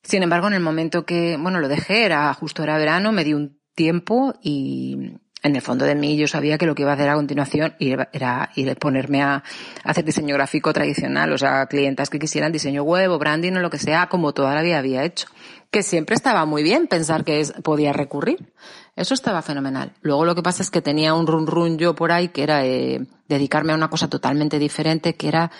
Sin 0.02 0.22
embargo, 0.22 0.46
en 0.46 0.54
el 0.54 0.60
momento 0.60 1.04
que, 1.04 1.36
bueno, 1.36 1.58
lo 1.58 1.68
dejé, 1.68 2.04
era 2.04 2.32
justo 2.34 2.62
era 2.62 2.78
verano, 2.78 3.10
me 3.10 3.24
di 3.24 3.34
un 3.34 3.60
tiempo 3.74 4.34
y 4.40 5.18
en 5.46 5.56
el 5.56 5.62
fondo 5.62 5.84
de 5.84 5.94
mí 5.94 6.16
yo 6.16 6.26
sabía 6.28 6.58
que 6.58 6.66
lo 6.66 6.74
que 6.74 6.82
iba 6.82 6.90
a 6.90 6.94
hacer 6.94 7.08
a 7.08 7.14
continuación 7.14 7.74
era 7.78 8.50
ir 8.54 8.70
a 8.70 8.74
ponerme 8.74 9.22
a 9.22 9.42
hacer 9.84 10.04
diseño 10.04 10.34
gráfico 10.34 10.72
tradicional, 10.72 11.32
o 11.32 11.38
sea, 11.38 11.66
clientas 11.66 12.10
que 12.10 12.18
quisieran 12.18 12.52
diseño 12.52 12.82
web 12.82 13.10
o 13.10 13.18
branding 13.18 13.52
o 13.52 13.60
lo 13.60 13.70
que 13.70 13.78
sea, 13.78 14.08
como 14.08 14.32
toda 14.32 14.54
la 14.54 14.62
vida 14.62 14.78
había 14.78 15.04
hecho. 15.04 15.28
Que 15.70 15.82
siempre 15.82 16.14
estaba 16.14 16.44
muy 16.46 16.62
bien 16.62 16.86
pensar 16.86 17.24
que 17.24 17.44
podía 17.62 17.92
recurrir. 17.92 18.52
Eso 18.94 19.14
estaba 19.14 19.42
fenomenal. 19.42 19.92
Luego 20.00 20.24
lo 20.24 20.34
que 20.34 20.42
pasa 20.42 20.62
es 20.62 20.70
que 20.70 20.82
tenía 20.82 21.14
un 21.14 21.26
run 21.26 21.46
run 21.46 21.78
yo 21.78 21.94
por 21.94 22.12
ahí 22.12 22.28
que 22.28 22.42
era 22.42 22.64
eh, 22.64 23.06
dedicarme 23.28 23.72
a 23.72 23.76
una 23.76 23.90
cosa 23.90 24.08
totalmente 24.08 24.58
diferente, 24.58 25.14
que 25.16 25.28
era 25.28 25.50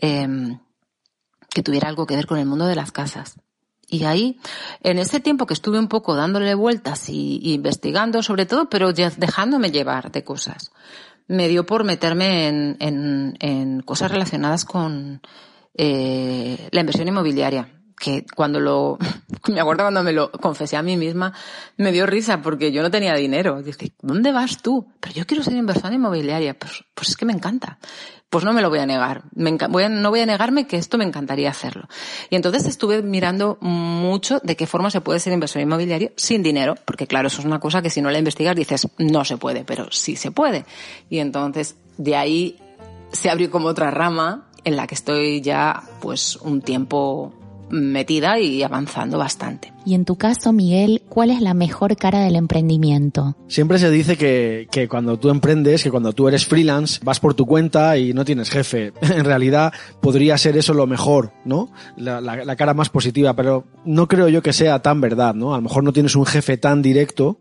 eh, 0.00 0.56
que 1.50 1.62
tuviera 1.62 1.88
algo 1.88 2.06
que 2.06 2.16
ver 2.16 2.26
con 2.26 2.38
el 2.38 2.46
mundo 2.46 2.66
de 2.66 2.76
las 2.76 2.92
casas. 2.92 3.36
Y 3.88 4.04
ahí, 4.04 4.38
en 4.82 4.98
ese 4.98 5.18
tiempo 5.18 5.46
que 5.46 5.54
estuve 5.54 5.78
un 5.78 5.88
poco 5.88 6.14
dándole 6.14 6.54
vueltas 6.54 7.08
y, 7.08 7.40
investigando 7.54 8.22
sobre 8.22 8.44
todo, 8.44 8.68
pero 8.68 8.90
ya 8.90 9.10
dejándome 9.10 9.70
llevar 9.70 10.12
de 10.12 10.24
cosas, 10.24 10.72
me 11.26 11.48
dio 11.48 11.64
por 11.64 11.84
meterme 11.84 12.48
en, 12.48 12.76
en, 12.80 13.36
en 13.40 13.80
cosas 13.80 14.10
relacionadas 14.10 14.64
con 14.64 15.22
eh, 15.74 16.68
la 16.70 16.80
inversión 16.80 17.08
inmobiliaria 17.08 17.77
que 17.98 18.24
cuando 18.34 18.60
lo, 18.60 18.98
me 19.48 19.60
acuerdo 19.60 19.84
cuando 19.84 20.02
me 20.02 20.12
lo 20.12 20.30
confesé 20.30 20.76
a 20.76 20.82
mí 20.82 20.96
misma, 20.96 21.32
me 21.76 21.92
dio 21.92 22.06
risa 22.06 22.40
porque 22.42 22.72
yo 22.72 22.82
no 22.82 22.90
tenía 22.90 23.14
dinero. 23.14 23.62
Dije, 23.62 23.92
¿dónde 24.00 24.32
vas 24.32 24.62
tú? 24.62 24.86
Pero 25.00 25.14
yo 25.14 25.26
quiero 25.26 25.42
ser 25.42 25.54
inversora 25.54 25.94
inmobiliaria. 25.94 26.58
Pues, 26.58 26.84
pues 26.94 27.10
es 27.10 27.16
que 27.16 27.24
me 27.24 27.32
encanta. 27.32 27.78
Pues 28.30 28.44
no 28.44 28.52
me 28.52 28.60
lo 28.60 28.68
voy 28.68 28.78
a 28.78 28.86
negar. 28.86 29.22
Me 29.34 29.56
voy 29.68 29.84
a, 29.84 29.88
no 29.88 30.10
voy 30.10 30.20
a 30.20 30.26
negarme 30.26 30.66
que 30.66 30.76
esto 30.76 30.98
me 30.98 31.04
encantaría 31.04 31.48
hacerlo. 31.48 31.88
Y 32.28 32.36
entonces 32.36 32.66
estuve 32.66 33.02
mirando 33.02 33.56
mucho 33.60 34.40
de 34.42 34.54
qué 34.54 34.66
forma 34.66 34.90
se 34.90 35.00
puede 35.00 35.18
ser 35.18 35.32
inversor 35.32 35.62
inmobiliario 35.62 36.12
sin 36.16 36.42
dinero, 36.42 36.74
porque 36.84 37.06
claro, 37.06 37.28
eso 37.28 37.40
es 37.40 37.46
una 37.46 37.58
cosa 37.58 37.80
que 37.80 37.88
si 37.88 38.02
no 38.02 38.10
la 38.10 38.18
investigas 38.18 38.54
dices, 38.54 38.86
no 38.98 39.24
se 39.24 39.38
puede, 39.38 39.64
pero 39.64 39.90
sí 39.90 40.14
se 40.16 40.30
puede. 40.30 40.66
Y 41.08 41.20
entonces 41.20 41.76
de 41.96 42.16
ahí 42.16 42.58
se 43.12 43.30
abrió 43.30 43.50
como 43.50 43.68
otra 43.68 43.90
rama 43.90 44.48
en 44.64 44.76
la 44.76 44.86
que 44.86 44.94
estoy 44.94 45.40
ya 45.40 45.82
pues 46.00 46.36
un 46.36 46.60
tiempo 46.60 47.32
metida 47.70 48.38
y 48.38 48.62
avanzando 48.62 49.18
bastante. 49.18 49.72
Y 49.84 49.94
en 49.94 50.04
tu 50.04 50.16
caso, 50.16 50.52
Miguel, 50.52 51.02
¿cuál 51.08 51.30
es 51.30 51.40
la 51.40 51.54
mejor 51.54 51.96
cara 51.96 52.20
del 52.20 52.36
emprendimiento? 52.36 53.36
Siempre 53.46 53.78
se 53.78 53.90
dice 53.90 54.18
que, 54.18 54.68
que, 54.70 54.86
cuando 54.86 55.18
tú 55.18 55.30
emprendes, 55.30 55.82
que 55.82 55.90
cuando 55.90 56.12
tú 56.12 56.28
eres 56.28 56.44
freelance, 56.44 57.00
vas 57.02 57.20
por 57.20 57.32
tu 57.32 57.46
cuenta 57.46 57.96
y 57.96 58.12
no 58.12 58.24
tienes 58.24 58.50
jefe. 58.50 58.92
En 59.18 59.24
realidad 59.24 59.72
podría 60.00 60.36
ser 60.36 60.56
eso 60.58 60.74
lo 60.74 60.86
mejor, 60.86 61.32
¿no? 61.44 61.70
La, 61.96 62.20
la, 62.20 62.44
la, 62.44 62.56
cara 62.56 62.74
más 62.74 62.90
positiva, 62.90 63.34
pero 63.34 63.64
no 63.84 64.06
creo 64.06 64.28
yo 64.28 64.42
que 64.42 64.52
sea 64.52 64.80
tan 64.80 65.00
verdad, 65.00 65.34
¿no? 65.34 65.54
A 65.54 65.56
lo 65.56 65.62
mejor 65.62 65.82
no 65.82 65.92
tienes 65.92 66.14
un 66.14 66.26
jefe 66.26 66.58
tan 66.58 66.82
directo, 66.82 67.38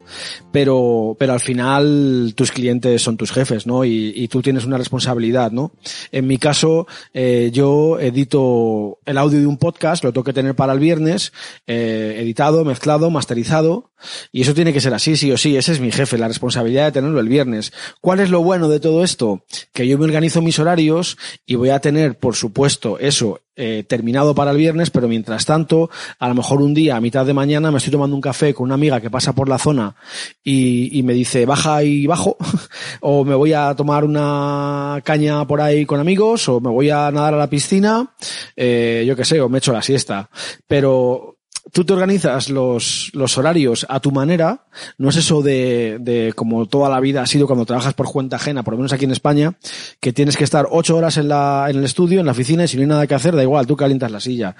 pero, 0.52 1.18
pero 1.20 1.34
al 1.34 1.42
final 1.42 2.34
tus 2.36 2.52
clientes 2.52 3.02
son 3.02 3.18
tus 3.18 3.32
jefes, 3.32 3.68
¿no? 3.68 3.84
Y, 3.84 4.14
y 4.16 4.28
tú 4.30 4.42
tienes 4.42 4.66
una 4.66 4.78
responsabilidad, 4.78 5.52
¿no? 5.52 5.74
En 6.12 6.26
mi 6.26 6.38
caso, 6.38 6.88
eh, 7.14 7.52
yo 7.54 8.00
edito 8.00 9.00
el 9.06 9.18
audio 9.18 9.40
de 9.40 9.48
un 9.48 9.58
podcast, 9.58 10.04
lo 10.04 10.14
tengo 10.18 10.24
que 10.24 10.34
tener 10.34 10.56
para 10.56 10.74
el 10.74 10.80
viernes, 10.80 11.32
eh, 11.68 12.16
editado, 12.18 12.66
mezclado, 12.66 13.12
masterizado, 13.12 13.92
y 14.32 14.42
eso 14.42 14.56
tiene 14.56 14.74
que 14.74 14.82
ser 14.82 14.96
así, 14.96 15.16
sí 15.16 15.32
o 15.32 15.38
sí, 15.38 15.56
ese 15.56 15.74
es 15.74 15.80
mi 15.80 15.92
jefe, 15.92 16.18
la 16.18 16.28
responsabilidad 16.28 16.86
de 16.86 16.92
tenerlo 16.94 17.20
el 17.20 17.30
viernes. 17.30 17.72
¿Cuál 18.02 18.20
es 18.20 18.32
lo 18.32 18.42
bueno 18.42 18.68
de 18.68 18.80
todo 18.80 19.04
esto? 19.04 19.44
Que 19.74 19.88
yo 19.88 20.00
me 20.00 20.06
organizo 20.06 20.42
mis 20.42 20.58
horarios 20.58 21.20
y 21.46 21.54
voy 21.54 21.70
a 21.70 21.82
tener, 21.82 22.18
por 22.18 22.36
supuesto, 22.36 22.98
eso 22.98 23.42
eh, 23.58 23.84
terminado 23.88 24.34
para 24.34 24.52
el 24.52 24.58
viernes, 24.58 24.90
pero 24.92 25.08
mientras 25.08 25.46
tanto, 25.46 25.90
a 26.20 26.28
lo 26.28 26.36
mejor 26.36 26.62
un 26.62 26.74
día 26.74 26.96
a 26.96 27.02
mitad 27.02 27.26
de 27.26 27.34
mañana 27.34 27.72
me 27.72 27.80
estoy 27.80 27.92
tomando 27.92 28.16
un 28.16 28.22
café 28.22 28.54
con 28.54 28.66
una 28.66 28.76
amiga 28.76 29.02
que 29.02 29.10
pasa 29.10 29.34
por 29.34 29.50
la 29.50 29.58
zona 29.58 29.96
y, 30.44 30.98
y 30.98 31.04
me 31.04 31.14
dice 31.14 31.46
baja 31.46 31.84
y 31.84 32.08
bajo, 32.08 32.38
o 33.02 33.26
me 33.26 33.36
voy 33.36 33.54
a 33.54 33.76
tomar 33.76 34.06
una 34.06 35.02
caña 35.04 35.46
por 35.46 35.60
ahí 35.60 35.86
con 35.86 36.00
amigos, 36.00 36.48
o 36.50 36.60
me 36.60 36.70
voy 36.70 36.90
a 36.90 37.12
nadar 37.12 37.34
a 37.34 37.38
la 37.38 37.50
piscina, 37.50 38.14
eh, 38.56 39.04
yo 39.08 39.16
qué 39.16 39.26
sé, 39.26 39.42
o 39.42 39.50
me 39.50 39.58
echo 39.58 39.74
la 39.74 39.82
siesta. 39.82 40.30
Pero 40.68 41.37
tú 41.72 41.84
te 41.84 41.94
organizas 41.94 42.50
los, 42.50 43.12
los 43.14 43.38
horarios 43.38 43.86
a 43.90 44.00
tu 44.00 44.12
manera, 44.12 44.66
no 44.98 45.10
es 45.10 45.16
eso 45.18 45.42
de, 45.42 45.98
de 46.00 46.34
como 46.36 46.66
toda 46.66 46.90
la 46.90 47.00
vida 47.00 47.22
ha 47.22 47.26
sido 47.26 47.48
cuando 47.48 47.66
trabajas 47.66 47.94
por 47.94 48.08
cuenta 48.08 48.36
ajena, 48.38 48.64
por 48.64 48.74
lo 48.74 48.78
menos 48.80 48.94
aquí 48.94 49.06
en 49.06 49.12
España, 49.12 49.58
que 50.00 50.14
tienes 50.14 50.38
que 50.38 50.44
estar 50.44 50.68
ocho 50.72 50.96
horas 50.98 51.18
en, 51.18 51.28
la, 51.28 51.68
en 51.70 51.78
el 51.78 51.84
estudio, 51.84 52.20
en 52.20 52.26
la 52.26 52.32
oficina, 52.32 52.64
y 52.64 52.68
si 52.68 52.78
no 52.78 52.82
hay 52.82 52.88
nada 52.88 53.08
que 53.08 53.16
hacer, 53.16 53.36
da 53.36 53.44
igual, 53.44 53.68
tú 53.68 53.76
calientas 53.76 54.12
la 54.12 54.20
silla. 54.20 54.56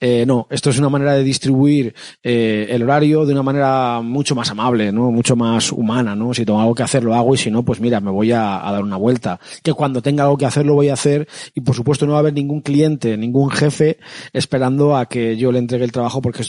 Eh, 0.00 0.24
no, 0.26 0.46
esto 0.50 0.70
es 0.70 0.78
una 0.78 0.88
manera 0.88 1.14
de 1.14 1.24
distribuir 1.24 1.94
eh, 2.22 2.66
el 2.70 2.82
horario 2.82 3.26
de 3.26 3.32
una 3.32 3.42
manera 3.42 4.00
mucho 4.02 4.34
más 4.34 4.50
amable, 4.50 4.92
¿no? 4.92 5.10
Mucho 5.10 5.36
más 5.36 5.72
humana, 5.72 6.14
¿no? 6.14 6.34
Si 6.34 6.44
tengo 6.44 6.60
algo 6.60 6.74
que 6.74 6.82
hacer, 6.82 7.04
lo 7.04 7.14
hago, 7.14 7.34
y 7.34 7.38
si 7.38 7.50
no, 7.50 7.62
pues 7.62 7.80
mira, 7.80 8.00
me 8.00 8.10
voy 8.10 8.32
a, 8.32 8.66
a 8.66 8.72
dar 8.72 8.82
una 8.82 8.96
vuelta. 8.96 9.40
Que 9.62 9.72
cuando 9.72 10.02
tenga 10.02 10.24
algo 10.24 10.36
que 10.36 10.46
hacer, 10.46 10.66
lo 10.66 10.74
voy 10.74 10.88
a 10.88 10.94
hacer, 10.94 11.28
y 11.54 11.60
por 11.60 11.74
supuesto 11.74 12.06
no 12.06 12.12
va 12.12 12.18
a 12.18 12.20
haber 12.20 12.34
ningún 12.34 12.60
cliente, 12.60 13.16
ningún 13.16 13.50
jefe 13.50 13.98
esperando 14.32 14.96
a 14.96 15.06
que 15.06 15.36
yo 15.36 15.52
le 15.52 15.58
entregue 15.58 15.84
el 15.84 15.92
trabajo 15.92 16.20
porque 16.20 16.42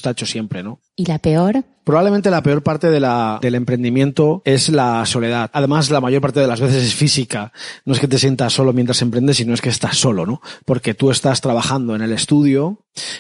¿Y 0.96 1.06
la 1.06 1.20
peor? 1.20 1.64
Probablemente 1.84 2.30
la 2.30 2.44
peor 2.44 2.62
parte 2.62 2.90
de 2.90 3.00
la, 3.00 3.40
del 3.42 3.56
emprendimiento 3.56 4.42
es 4.46 4.70
la 4.70 5.06
soledad. 5.06 5.50
Además, 5.54 5.90
la 5.90 6.02
mayor 6.02 6.22
parte 6.22 6.40
de 6.40 6.48
las 6.48 6.62
veces 6.62 6.84
es 6.84 6.94
física. 6.94 7.52
No 7.86 7.94
es 7.94 8.00
que 8.00 8.08
te 8.08 8.20
sientas 8.20 8.54
solo 8.54 8.74
mientras 8.74 9.02
emprendes, 9.02 9.38
sino 9.38 9.54
es 9.54 9.62
que 9.62 9.70
estás 9.70 9.98
solo, 9.98 10.26
¿no? 10.26 10.42
Porque 10.66 10.94
tú 10.94 11.12
estás 11.12 11.42
trabajando 11.42 11.96
en 11.96 12.02
el 12.02 12.12
estudio, 12.12 12.80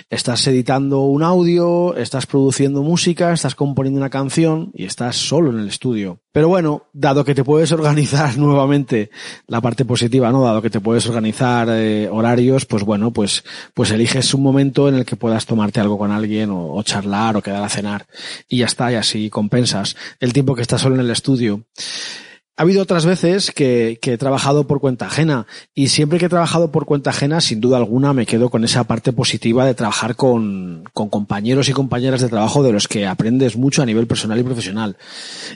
estás 0.09 0.45
editando 0.47 1.01
un 1.01 1.23
audio, 1.23 1.95
estás 1.95 2.25
produciendo 2.25 2.83
música, 2.83 3.33
estás 3.33 3.55
componiendo 3.55 3.99
una 3.99 4.09
canción 4.09 4.71
y 4.73 4.85
estás 4.85 5.15
solo 5.15 5.49
en 5.51 5.59
el 5.59 5.67
estudio. 5.67 6.19
Pero 6.33 6.47
bueno, 6.47 6.83
dado 6.93 7.25
que 7.25 7.35
te 7.35 7.43
puedes 7.43 7.71
organizar 7.71 8.37
nuevamente 8.37 9.09
la 9.47 9.59
parte 9.59 9.85
positiva, 9.85 10.31
¿no? 10.31 10.43
Dado 10.43 10.61
que 10.61 10.69
te 10.69 10.79
puedes 10.79 11.07
organizar 11.07 11.67
eh, 11.71 12.09
horarios, 12.09 12.65
pues 12.65 12.83
bueno, 12.83 13.11
pues, 13.11 13.43
pues 13.73 13.91
eliges 13.91 14.33
un 14.33 14.43
momento 14.43 14.87
en 14.87 14.95
el 14.95 15.05
que 15.05 15.15
puedas 15.15 15.45
tomarte 15.45 15.79
algo 15.79 15.97
con 15.97 16.11
alguien 16.11 16.49
o, 16.51 16.73
o 16.73 16.83
charlar 16.83 17.35
o 17.35 17.41
quedar 17.41 17.63
a 17.63 17.69
cenar 17.69 18.05
y 18.51 18.57
ya 18.57 18.65
está, 18.65 18.91
y 18.91 18.95
así 18.95 19.29
compensas 19.29 19.95
el 20.19 20.33
tiempo 20.33 20.55
que 20.55 20.61
estás 20.61 20.81
solo 20.81 20.95
en 20.95 21.01
el 21.01 21.09
estudio. 21.09 21.63
Ha 22.61 22.63
habido 22.63 22.83
otras 22.83 23.07
veces 23.07 23.49
que, 23.49 23.97
que, 23.99 24.13
he 24.13 24.17
trabajado 24.19 24.67
por 24.67 24.79
cuenta 24.79 25.07
ajena 25.07 25.47
y 25.73 25.87
siempre 25.87 26.19
que 26.19 26.27
he 26.27 26.29
trabajado 26.29 26.71
por 26.71 26.85
cuenta 26.85 27.09
ajena, 27.09 27.41
sin 27.41 27.59
duda 27.59 27.77
alguna, 27.77 28.13
me 28.13 28.27
quedo 28.27 28.51
con 28.51 28.63
esa 28.63 28.83
parte 28.83 29.13
positiva 29.13 29.65
de 29.65 29.73
trabajar 29.73 30.15
con, 30.15 30.83
con, 30.93 31.09
compañeros 31.09 31.69
y 31.69 31.73
compañeras 31.73 32.21
de 32.21 32.29
trabajo 32.29 32.61
de 32.61 32.71
los 32.71 32.87
que 32.87 33.07
aprendes 33.07 33.57
mucho 33.57 33.81
a 33.81 33.87
nivel 33.87 34.05
personal 34.05 34.39
y 34.39 34.43
profesional. 34.43 34.95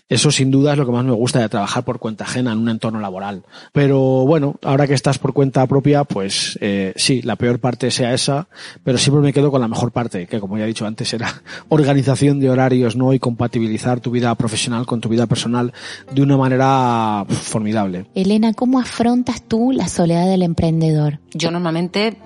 Eso 0.10 0.32
sin 0.32 0.50
duda 0.50 0.72
es 0.72 0.80
lo 0.80 0.88
que 0.88 0.94
más 0.94 1.06
me 1.06 1.12
gusta 1.12 1.42
de 1.42 1.48
trabajar 1.48 1.86
por 1.86 2.00
cuenta 2.00 2.24
ajena 2.24 2.54
en 2.54 2.58
un 2.58 2.70
entorno 2.70 3.00
laboral. 3.00 3.44
Pero 3.72 4.00
bueno, 4.26 4.56
ahora 4.64 4.88
que 4.88 4.96
estás 4.96 5.20
por 5.20 5.34
cuenta 5.34 5.68
propia, 5.68 6.06
pues 6.06 6.58
eh, 6.60 6.92
sí, 6.96 7.22
la 7.22 7.36
peor 7.36 7.60
parte 7.60 7.92
sea 7.92 8.16
esa, 8.16 8.48
pero 8.84 8.98
siempre 8.98 9.22
me 9.22 9.32
quedo 9.32 9.52
con 9.52 9.62
la 9.62 9.68
mejor 9.68 9.92
parte, 9.92 10.26
que 10.26 10.40
como 10.40 10.58
ya 10.58 10.64
he 10.64 10.68
dicho 10.70 10.88
antes 10.88 11.14
era 11.14 11.44
organización 11.70 12.40
de 12.40 12.50
horarios, 12.50 12.96
¿no? 12.96 13.14
Y 13.14 13.20
compatibilizar 13.20 14.00
tu 14.00 14.10
vida 14.10 14.34
profesional 14.34 14.88
con 14.88 15.02
tu 15.02 15.10
vida 15.10 15.28
personal 15.28 15.72
de 16.12 16.24
una 16.24 16.36
manera 16.36 16.95
formidable. 17.28 18.06
Elena, 18.16 18.54
¿cómo 18.54 18.80
afrontas 18.80 19.42
tú 19.42 19.72
la 19.72 19.88
soledad 19.88 20.28
del 20.28 20.44
emprendedor? 20.44 21.20
Yo 21.34 21.52
normalmente 21.52 22.18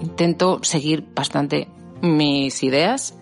intento 0.00 0.60
seguir 0.62 1.04
bastante 1.14 1.68
mis 2.02 2.62
ideas 2.62 3.14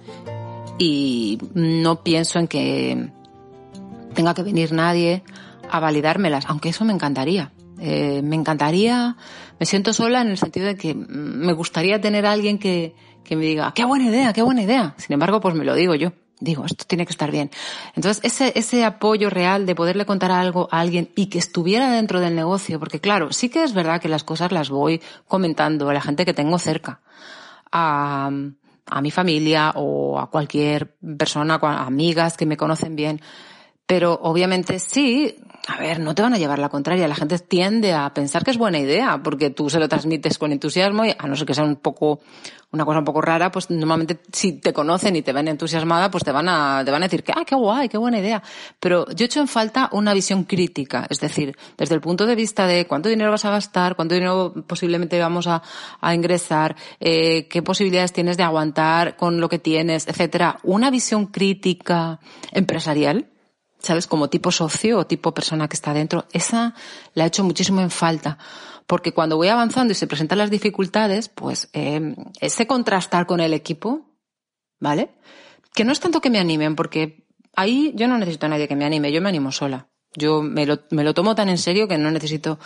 y 0.78 1.38
no 1.54 2.02
pienso 2.02 2.38
en 2.38 2.48
que 2.48 3.10
tenga 4.14 4.34
que 4.34 4.42
venir 4.42 4.72
nadie 4.72 5.22
a 5.70 5.80
validármelas, 5.80 6.46
aunque 6.46 6.70
eso 6.70 6.84
me 6.84 6.92
encantaría. 6.92 7.52
Eh, 7.80 8.22
me 8.22 8.36
encantaría, 8.36 9.16
me 9.58 9.66
siento 9.66 9.92
sola 9.92 10.22
en 10.22 10.28
el 10.28 10.38
sentido 10.38 10.66
de 10.66 10.76
que 10.76 10.94
me 10.94 11.52
gustaría 11.52 12.00
tener 12.00 12.24
a 12.24 12.32
alguien 12.32 12.58
que, 12.58 12.94
que 13.24 13.36
me 13.36 13.44
diga, 13.44 13.72
qué 13.74 13.84
buena 13.84 14.06
idea, 14.06 14.32
qué 14.32 14.42
buena 14.42 14.62
idea. 14.62 14.94
Sin 14.96 15.14
embargo, 15.14 15.40
pues 15.40 15.54
me 15.54 15.64
lo 15.64 15.74
digo 15.74 15.94
yo. 15.94 16.12
Digo, 16.40 16.64
esto 16.64 16.84
tiene 16.86 17.06
que 17.06 17.12
estar 17.12 17.30
bien. 17.30 17.50
Entonces, 17.94 18.22
ese, 18.24 18.52
ese 18.58 18.84
apoyo 18.84 19.30
real 19.30 19.66
de 19.66 19.74
poderle 19.74 20.04
contar 20.04 20.32
algo 20.32 20.68
a 20.70 20.80
alguien 20.80 21.10
y 21.14 21.26
que 21.26 21.38
estuviera 21.38 21.90
dentro 21.92 22.20
del 22.20 22.34
negocio, 22.34 22.80
porque 22.80 23.00
claro, 23.00 23.32
sí 23.32 23.48
que 23.48 23.62
es 23.62 23.72
verdad 23.72 24.00
que 24.00 24.08
las 24.08 24.24
cosas 24.24 24.50
las 24.50 24.68
voy 24.68 25.00
comentando 25.28 25.88
a 25.88 25.94
la 25.94 26.00
gente 26.00 26.24
que 26.24 26.34
tengo 26.34 26.58
cerca, 26.58 27.00
a, 27.70 28.30
a 28.86 29.00
mi 29.00 29.10
familia 29.10 29.72
o 29.76 30.18
a 30.18 30.28
cualquier 30.28 30.96
persona, 31.16 31.58
a 31.62 31.86
amigas 31.86 32.36
que 32.36 32.46
me 32.46 32.56
conocen 32.56 32.96
bien. 32.96 33.20
Pero 33.86 34.18
obviamente 34.22 34.78
sí, 34.78 35.36
a 35.66 35.78
ver, 35.78 36.00
no 36.00 36.14
te 36.14 36.22
van 36.22 36.32
a 36.32 36.38
llevar 36.38 36.58
la 36.58 36.70
contraria. 36.70 37.06
La 37.06 37.14
gente 37.14 37.38
tiende 37.38 37.92
a 37.92 38.12
pensar 38.14 38.42
que 38.42 38.50
es 38.50 38.56
buena 38.56 38.78
idea 38.78 39.20
porque 39.22 39.50
tú 39.50 39.68
se 39.68 39.78
lo 39.78 39.88
transmites 39.88 40.38
con 40.38 40.52
entusiasmo 40.52 41.04
y 41.04 41.14
a 41.18 41.26
no 41.26 41.36
ser 41.36 41.46
que 41.46 41.54
sea 41.54 41.64
un 41.64 41.76
poco, 41.76 42.20
una 42.70 42.86
cosa 42.86 43.00
un 43.00 43.04
poco 43.04 43.20
rara, 43.20 43.50
pues 43.50 43.70
normalmente 43.70 44.20
si 44.32 44.54
te 44.54 44.72
conocen 44.72 45.16
y 45.16 45.22
te 45.22 45.34
ven 45.34 45.48
entusiasmada, 45.48 46.10
pues 46.10 46.24
te 46.24 46.32
van 46.32 46.48
a, 46.48 46.82
te 46.82 46.90
van 46.90 47.02
a 47.02 47.06
decir 47.06 47.22
que, 47.22 47.32
ah, 47.36 47.44
qué 47.46 47.54
guay, 47.54 47.90
qué 47.90 47.98
buena 47.98 48.18
idea. 48.18 48.42
Pero 48.80 49.06
yo 49.10 49.26
echo 49.26 49.40
en 49.40 49.48
falta 49.48 49.90
una 49.92 50.14
visión 50.14 50.44
crítica. 50.44 51.06
Es 51.10 51.20
decir, 51.20 51.54
desde 51.76 51.94
el 51.94 52.00
punto 52.00 52.24
de 52.24 52.36
vista 52.36 52.66
de 52.66 52.86
cuánto 52.86 53.10
dinero 53.10 53.30
vas 53.30 53.44
a 53.44 53.50
gastar, 53.50 53.96
cuánto 53.96 54.14
dinero 54.14 54.54
posiblemente 54.66 55.18
vamos 55.20 55.46
a, 55.46 55.62
a 56.00 56.14
ingresar, 56.14 56.74
eh, 57.00 57.48
qué 57.48 57.62
posibilidades 57.62 58.14
tienes 58.14 58.38
de 58.38 58.44
aguantar 58.44 59.16
con 59.16 59.40
lo 59.40 59.50
que 59.50 59.58
tienes, 59.58 60.08
etcétera. 60.08 60.58
Una 60.62 60.90
visión 60.90 61.26
crítica 61.26 62.18
empresarial 62.50 63.28
¿sabes? 63.84 64.06
Como 64.06 64.28
tipo 64.28 64.50
socio 64.50 64.98
o 64.98 65.06
tipo 65.06 65.34
persona 65.34 65.68
que 65.68 65.74
está 65.76 65.92
dentro, 65.94 66.26
esa 66.32 66.74
la 67.14 67.24
he 67.24 67.26
hecho 67.28 67.44
muchísimo 67.44 67.80
en 67.80 67.90
falta. 67.90 68.38
Porque 68.86 69.12
cuando 69.12 69.36
voy 69.36 69.48
avanzando 69.48 69.92
y 69.92 69.94
se 69.94 70.06
presentan 70.06 70.38
las 70.38 70.50
dificultades, 70.50 71.28
pues 71.28 71.70
eh, 71.72 72.14
ese 72.40 72.66
contrastar 72.66 73.26
con 73.26 73.40
el 73.40 73.54
equipo, 73.54 74.18
¿vale? 74.80 75.14
Que 75.72 75.84
no 75.84 75.92
es 75.92 76.00
tanto 76.00 76.20
que 76.20 76.30
me 76.30 76.38
animen, 76.38 76.76
porque 76.76 77.26
ahí 77.56 77.92
yo 77.94 78.08
no 78.08 78.18
necesito 78.18 78.46
a 78.46 78.50
nadie 78.50 78.68
que 78.68 78.76
me 78.76 78.84
anime, 78.84 79.12
yo 79.12 79.22
me 79.22 79.28
animo 79.28 79.52
sola. 79.52 79.88
Yo 80.16 80.42
me 80.42 80.66
lo, 80.66 80.80
me 80.90 81.02
lo 81.02 81.14
tomo 81.14 81.34
tan 81.34 81.48
en 81.48 81.58
serio 81.58 81.88
que 81.88 81.98
no 81.98 82.10
necesito 82.10 82.58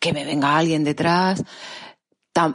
que 0.00 0.12
me 0.12 0.24
venga 0.24 0.56
alguien 0.56 0.84
detrás 0.84 1.44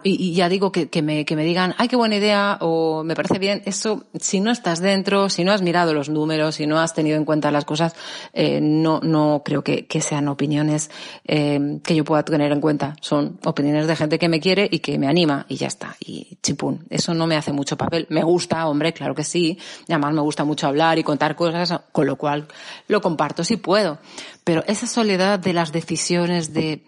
y, 0.03 0.33
ya 0.33 0.49
digo 0.49 0.71
que, 0.71 0.89
que, 0.89 1.01
me, 1.01 1.25
que 1.25 1.35
me 1.35 1.43
digan, 1.43 1.75
ay, 1.77 1.87
qué 1.87 1.95
buena 1.95 2.15
idea, 2.15 2.57
o 2.61 3.03
me 3.03 3.15
parece 3.15 3.39
bien, 3.39 3.61
eso, 3.65 4.05
si 4.19 4.39
no 4.39 4.51
estás 4.51 4.79
dentro, 4.79 5.29
si 5.29 5.43
no 5.43 5.51
has 5.51 5.61
mirado 5.61 5.93
los 5.93 6.09
números, 6.09 6.55
si 6.55 6.67
no 6.67 6.79
has 6.79 6.93
tenido 6.93 7.17
en 7.17 7.25
cuenta 7.25 7.51
las 7.51 7.65
cosas, 7.65 7.95
eh, 8.33 8.59
no, 8.61 8.99
no 9.01 9.41
creo 9.43 9.63
que, 9.63 9.85
que 9.85 10.01
sean 10.01 10.27
opiniones 10.27 10.89
eh, 11.25 11.79
que 11.83 11.95
yo 11.95 12.03
pueda 12.03 12.23
tener 12.23 12.51
en 12.51 12.61
cuenta. 12.61 12.95
Son 13.01 13.39
opiniones 13.45 13.87
de 13.87 13.95
gente 13.95 14.19
que 14.19 14.29
me 14.29 14.39
quiere 14.39 14.67
y 14.71 14.79
que 14.79 14.97
me 14.97 15.07
anima, 15.07 15.45
y 15.49 15.55
ya 15.55 15.67
está. 15.67 15.95
Y 15.99 16.37
chipún, 16.41 16.85
eso 16.89 17.13
no 17.13 17.27
me 17.27 17.35
hace 17.35 17.51
mucho 17.51 17.77
papel. 17.77 18.07
Me 18.09 18.23
gusta, 18.23 18.67
hombre, 18.67 18.93
claro 18.93 19.15
que 19.15 19.23
sí. 19.23 19.57
Y 19.87 19.91
además 19.91 20.13
me 20.13 20.21
gusta 20.21 20.43
mucho 20.43 20.67
hablar 20.67 20.97
y 20.99 21.03
contar 21.03 21.35
cosas, 21.35 21.81
con 21.91 22.05
lo 22.05 22.17
cual 22.17 22.47
lo 22.87 23.01
comparto 23.01 23.43
si 23.43 23.57
puedo. 23.57 23.99
Pero 24.43 24.63
esa 24.67 24.87
soledad 24.87 25.39
de 25.39 25.53
las 25.53 25.71
decisiones 25.71 26.53
de, 26.53 26.83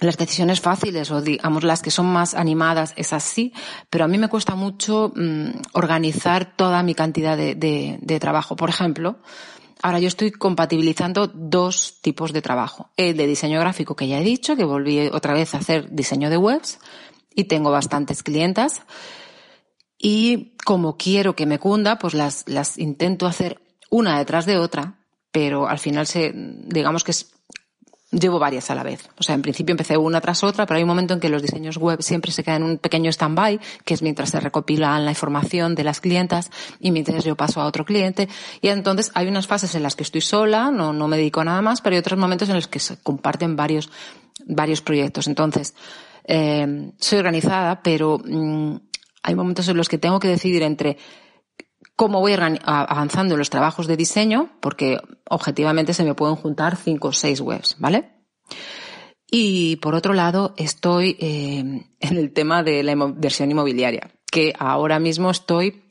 las 0.00 0.16
decisiones 0.16 0.60
fáciles 0.60 1.10
o 1.10 1.22
digamos 1.22 1.62
las 1.62 1.82
que 1.82 1.90
son 1.90 2.06
más 2.06 2.34
animadas 2.34 2.94
es 2.96 3.12
así, 3.12 3.52
pero 3.90 4.04
a 4.04 4.08
mí 4.08 4.18
me 4.18 4.28
cuesta 4.28 4.54
mucho 4.54 5.12
mm, 5.14 5.50
organizar 5.72 6.56
toda 6.56 6.82
mi 6.82 6.94
cantidad 6.94 7.36
de, 7.36 7.54
de, 7.54 7.98
de, 8.00 8.20
trabajo. 8.20 8.56
Por 8.56 8.70
ejemplo, 8.70 9.20
ahora 9.82 10.00
yo 10.00 10.08
estoy 10.08 10.32
compatibilizando 10.32 11.28
dos 11.28 12.00
tipos 12.02 12.32
de 12.32 12.42
trabajo. 12.42 12.90
El 12.96 13.16
de 13.16 13.26
diseño 13.26 13.60
gráfico 13.60 13.94
que 13.94 14.08
ya 14.08 14.20
he 14.20 14.24
dicho, 14.24 14.56
que 14.56 14.64
volví 14.64 15.08
otra 15.12 15.32
vez 15.32 15.54
a 15.54 15.58
hacer 15.58 15.88
diseño 15.90 16.28
de 16.28 16.38
webs 16.38 16.78
y 17.34 17.44
tengo 17.44 17.70
bastantes 17.70 18.22
clientas. 18.22 18.82
Y 19.98 20.56
como 20.64 20.96
quiero 20.96 21.36
que 21.36 21.46
me 21.46 21.58
cunda, 21.58 21.98
pues 21.98 22.14
las, 22.14 22.48
las 22.48 22.78
intento 22.78 23.26
hacer 23.26 23.60
una 23.90 24.18
detrás 24.18 24.44
de 24.44 24.58
otra, 24.58 24.98
pero 25.30 25.68
al 25.68 25.78
final 25.78 26.06
se, 26.06 26.32
digamos 26.34 27.04
que 27.04 27.12
es 27.12 27.32
llevo 28.18 28.38
varias 28.38 28.70
a 28.70 28.74
la 28.74 28.82
vez. 28.82 29.08
O 29.18 29.22
sea, 29.22 29.34
en 29.34 29.42
principio 29.42 29.72
empecé 29.72 29.96
una 29.96 30.20
tras 30.20 30.44
otra, 30.44 30.66
pero 30.66 30.78
hay 30.78 30.82
un 30.82 30.88
momento 30.88 31.14
en 31.14 31.20
que 31.20 31.28
los 31.28 31.42
diseños 31.42 31.76
web 31.76 32.02
siempre 32.02 32.32
se 32.32 32.42
quedan 32.42 32.62
en 32.62 32.70
un 32.70 32.78
pequeño 32.78 33.10
stand-by, 33.10 33.60
que 33.84 33.94
es 33.94 34.02
mientras 34.02 34.30
se 34.30 34.40
recopilan 34.40 35.04
la 35.04 35.10
información 35.10 35.74
de 35.74 35.84
las 35.84 36.00
clientas 36.00 36.50
y 36.80 36.90
mientras 36.90 37.24
yo 37.24 37.36
paso 37.36 37.60
a 37.60 37.66
otro 37.66 37.84
cliente. 37.84 38.28
Y 38.60 38.68
entonces 38.68 39.10
hay 39.14 39.28
unas 39.28 39.46
fases 39.46 39.74
en 39.74 39.82
las 39.82 39.96
que 39.96 40.02
estoy 40.02 40.20
sola, 40.20 40.70
no, 40.70 40.92
no 40.92 41.08
me 41.08 41.16
dedico 41.16 41.40
a 41.40 41.44
nada 41.44 41.62
más, 41.62 41.80
pero 41.80 41.94
hay 41.94 42.00
otros 42.00 42.18
momentos 42.18 42.48
en 42.48 42.54
los 42.54 42.68
que 42.68 42.78
se 42.78 42.96
comparten 42.98 43.56
varios, 43.56 43.90
varios 44.46 44.80
proyectos. 44.80 45.26
Entonces, 45.26 45.74
eh, 46.24 46.92
soy 46.98 47.18
organizada, 47.18 47.82
pero 47.82 48.18
mm, 48.18 48.76
hay 49.22 49.34
momentos 49.34 49.68
en 49.68 49.76
los 49.76 49.88
que 49.88 49.98
tengo 49.98 50.20
que 50.20 50.28
decidir 50.28 50.62
entre 50.62 50.98
cómo 51.96 52.20
voy 52.20 52.34
avanzando 52.34 53.34
en 53.34 53.38
los 53.38 53.50
trabajos 53.50 53.86
de 53.86 53.96
diseño, 53.96 54.50
porque 54.60 54.98
objetivamente 55.28 55.94
se 55.94 56.04
me 56.04 56.14
pueden 56.14 56.36
juntar 56.36 56.76
cinco 56.76 57.08
o 57.08 57.12
seis 57.12 57.40
webs, 57.40 57.76
¿vale? 57.78 58.10
Y 59.30 59.76
por 59.76 59.94
otro 59.94 60.12
lado, 60.12 60.54
estoy 60.56 61.16
eh, 61.20 61.58
en 62.00 62.16
el 62.16 62.32
tema 62.32 62.62
de 62.62 62.82
la 62.82 62.92
inversión 62.92 63.50
inmobiliaria, 63.50 64.10
que 64.30 64.52
ahora 64.58 64.98
mismo 64.98 65.30
estoy 65.30 65.82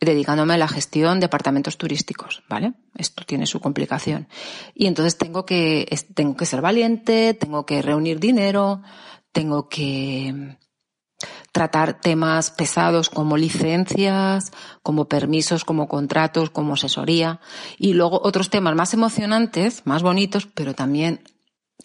dedicándome 0.00 0.54
a 0.54 0.58
la 0.58 0.68
gestión 0.68 1.18
de 1.18 1.26
apartamentos 1.26 1.78
turísticos, 1.78 2.42
¿vale? 2.48 2.74
Esto 2.96 3.24
tiene 3.24 3.46
su 3.46 3.60
complicación. 3.60 4.28
Y 4.74 4.86
entonces 4.86 5.16
tengo 5.16 5.46
que, 5.46 5.86
tengo 6.14 6.36
que 6.36 6.46
ser 6.46 6.60
valiente, 6.60 7.34
tengo 7.34 7.64
que 7.64 7.80
reunir 7.80 8.20
dinero, 8.20 8.82
tengo 9.32 9.68
que 9.68 10.58
tratar 11.52 12.00
temas 12.00 12.50
pesados 12.50 13.10
como 13.10 13.36
licencias, 13.36 14.52
como 14.82 15.06
permisos, 15.06 15.64
como 15.64 15.88
contratos, 15.88 16.50
como 16.50 16.74
asesoría 16.74 17.40
y 17.78 17.94
luego 17.94 18.20
otros 18.24 18.50
temas 18.50 18.74
más 18.74 18.94
emocionantes, 18.94 19.82
más 19.84 20.02
bonitos, 20.02 20.46
pero 20.46 20.74
también 20.74 21.20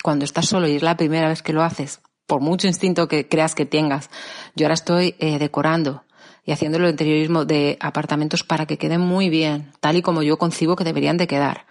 cuando 0.03 0.25
estás 0.25 0.47
solo 0.47 0.67
y 0.67 0.75
es 0.75 0.83
la 0.83 0.97
primera 0.97 1.27
vez 1.27 1.41
que 1.41 1.53
lo 1.53 1.63
haces, 1.63 2.01
por 2.25 2.41
mucho 2.41 2.67
instinto 2.67 3.07
que 3.07 3.27
creas 3.27 3.55
que 3.55 3.65
tengas. 3.65 4.09
Yo 4.55 4.65
ahora 4.65 4.75
estoy 4.75 5.15
eh, 5.19 5.39
decorando 5.39 6.03
y 6.45 6.51
haciendo 6.51 6.77
el 6.77 6.89
interiorismo 6.89 7.45
de 7.45 7.77
apartamentos 7.79 8.43
para 8.43 8.65
que 8.65 8.77
queden 8.77 9.01
muy 9.01 9.29
bien, 9.29 9.71
tal 9.79 9.97
y 9.97 10.01
como 10.01 10.23
yo 10.23 10.37
concibo 10.37 10.75
que 10.75 10.83
deberían 10.83 11.17
de 11.17 11.27
quedar. 11.27 11.65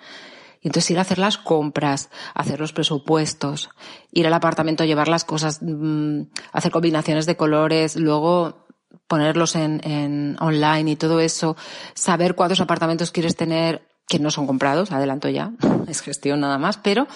Y 0.61 0.68
entonces 0.68 0.90
ir 0.90 0.99
a 0.99 1.03
hacer 1.03 1.18
las 1.18 1.38
compras, 1.38 2.11
hacer 2.35 2.59
los 2.59 2.73
presupuestos, 2.73 3.71
ir 4.12 4.27
al 4.27 4.35
apartamento, 4.35 4.85
llevar 4.85 5.09
las 5.09 5.25
cosas, 5.25 5.61
mm, 5.62 6.23
hacer 6.53 6.73
combinaciones 6.73 7.27
de 7.27 7.37
colores, 7.37 7.97
luego 7.97 8.66
ponerlos 9.07 9.57
en, 9.57 9.81
en 9.85 10.37
online 10.40 10.90
y 10.92 10.97
todo 10.97 11.21
eso, 11.21 11.57
saber 11.94 12.35
cuántos 12.35 12.61
apartamentos 12.61 13.11
quieres 13.11 13.37
tener 13.37 13.87
que 14.09 14.18
no 14.18 14.31
son 14.31 14.47
comprados, 14.47 14.90
adelanto 14.90 15.29
ya, 15.29 15.53
es 15.88 16.01
gestión 16.01 16.40
nada 16.40 16.59
más, 16.59 16.79
pero 16.79 17.07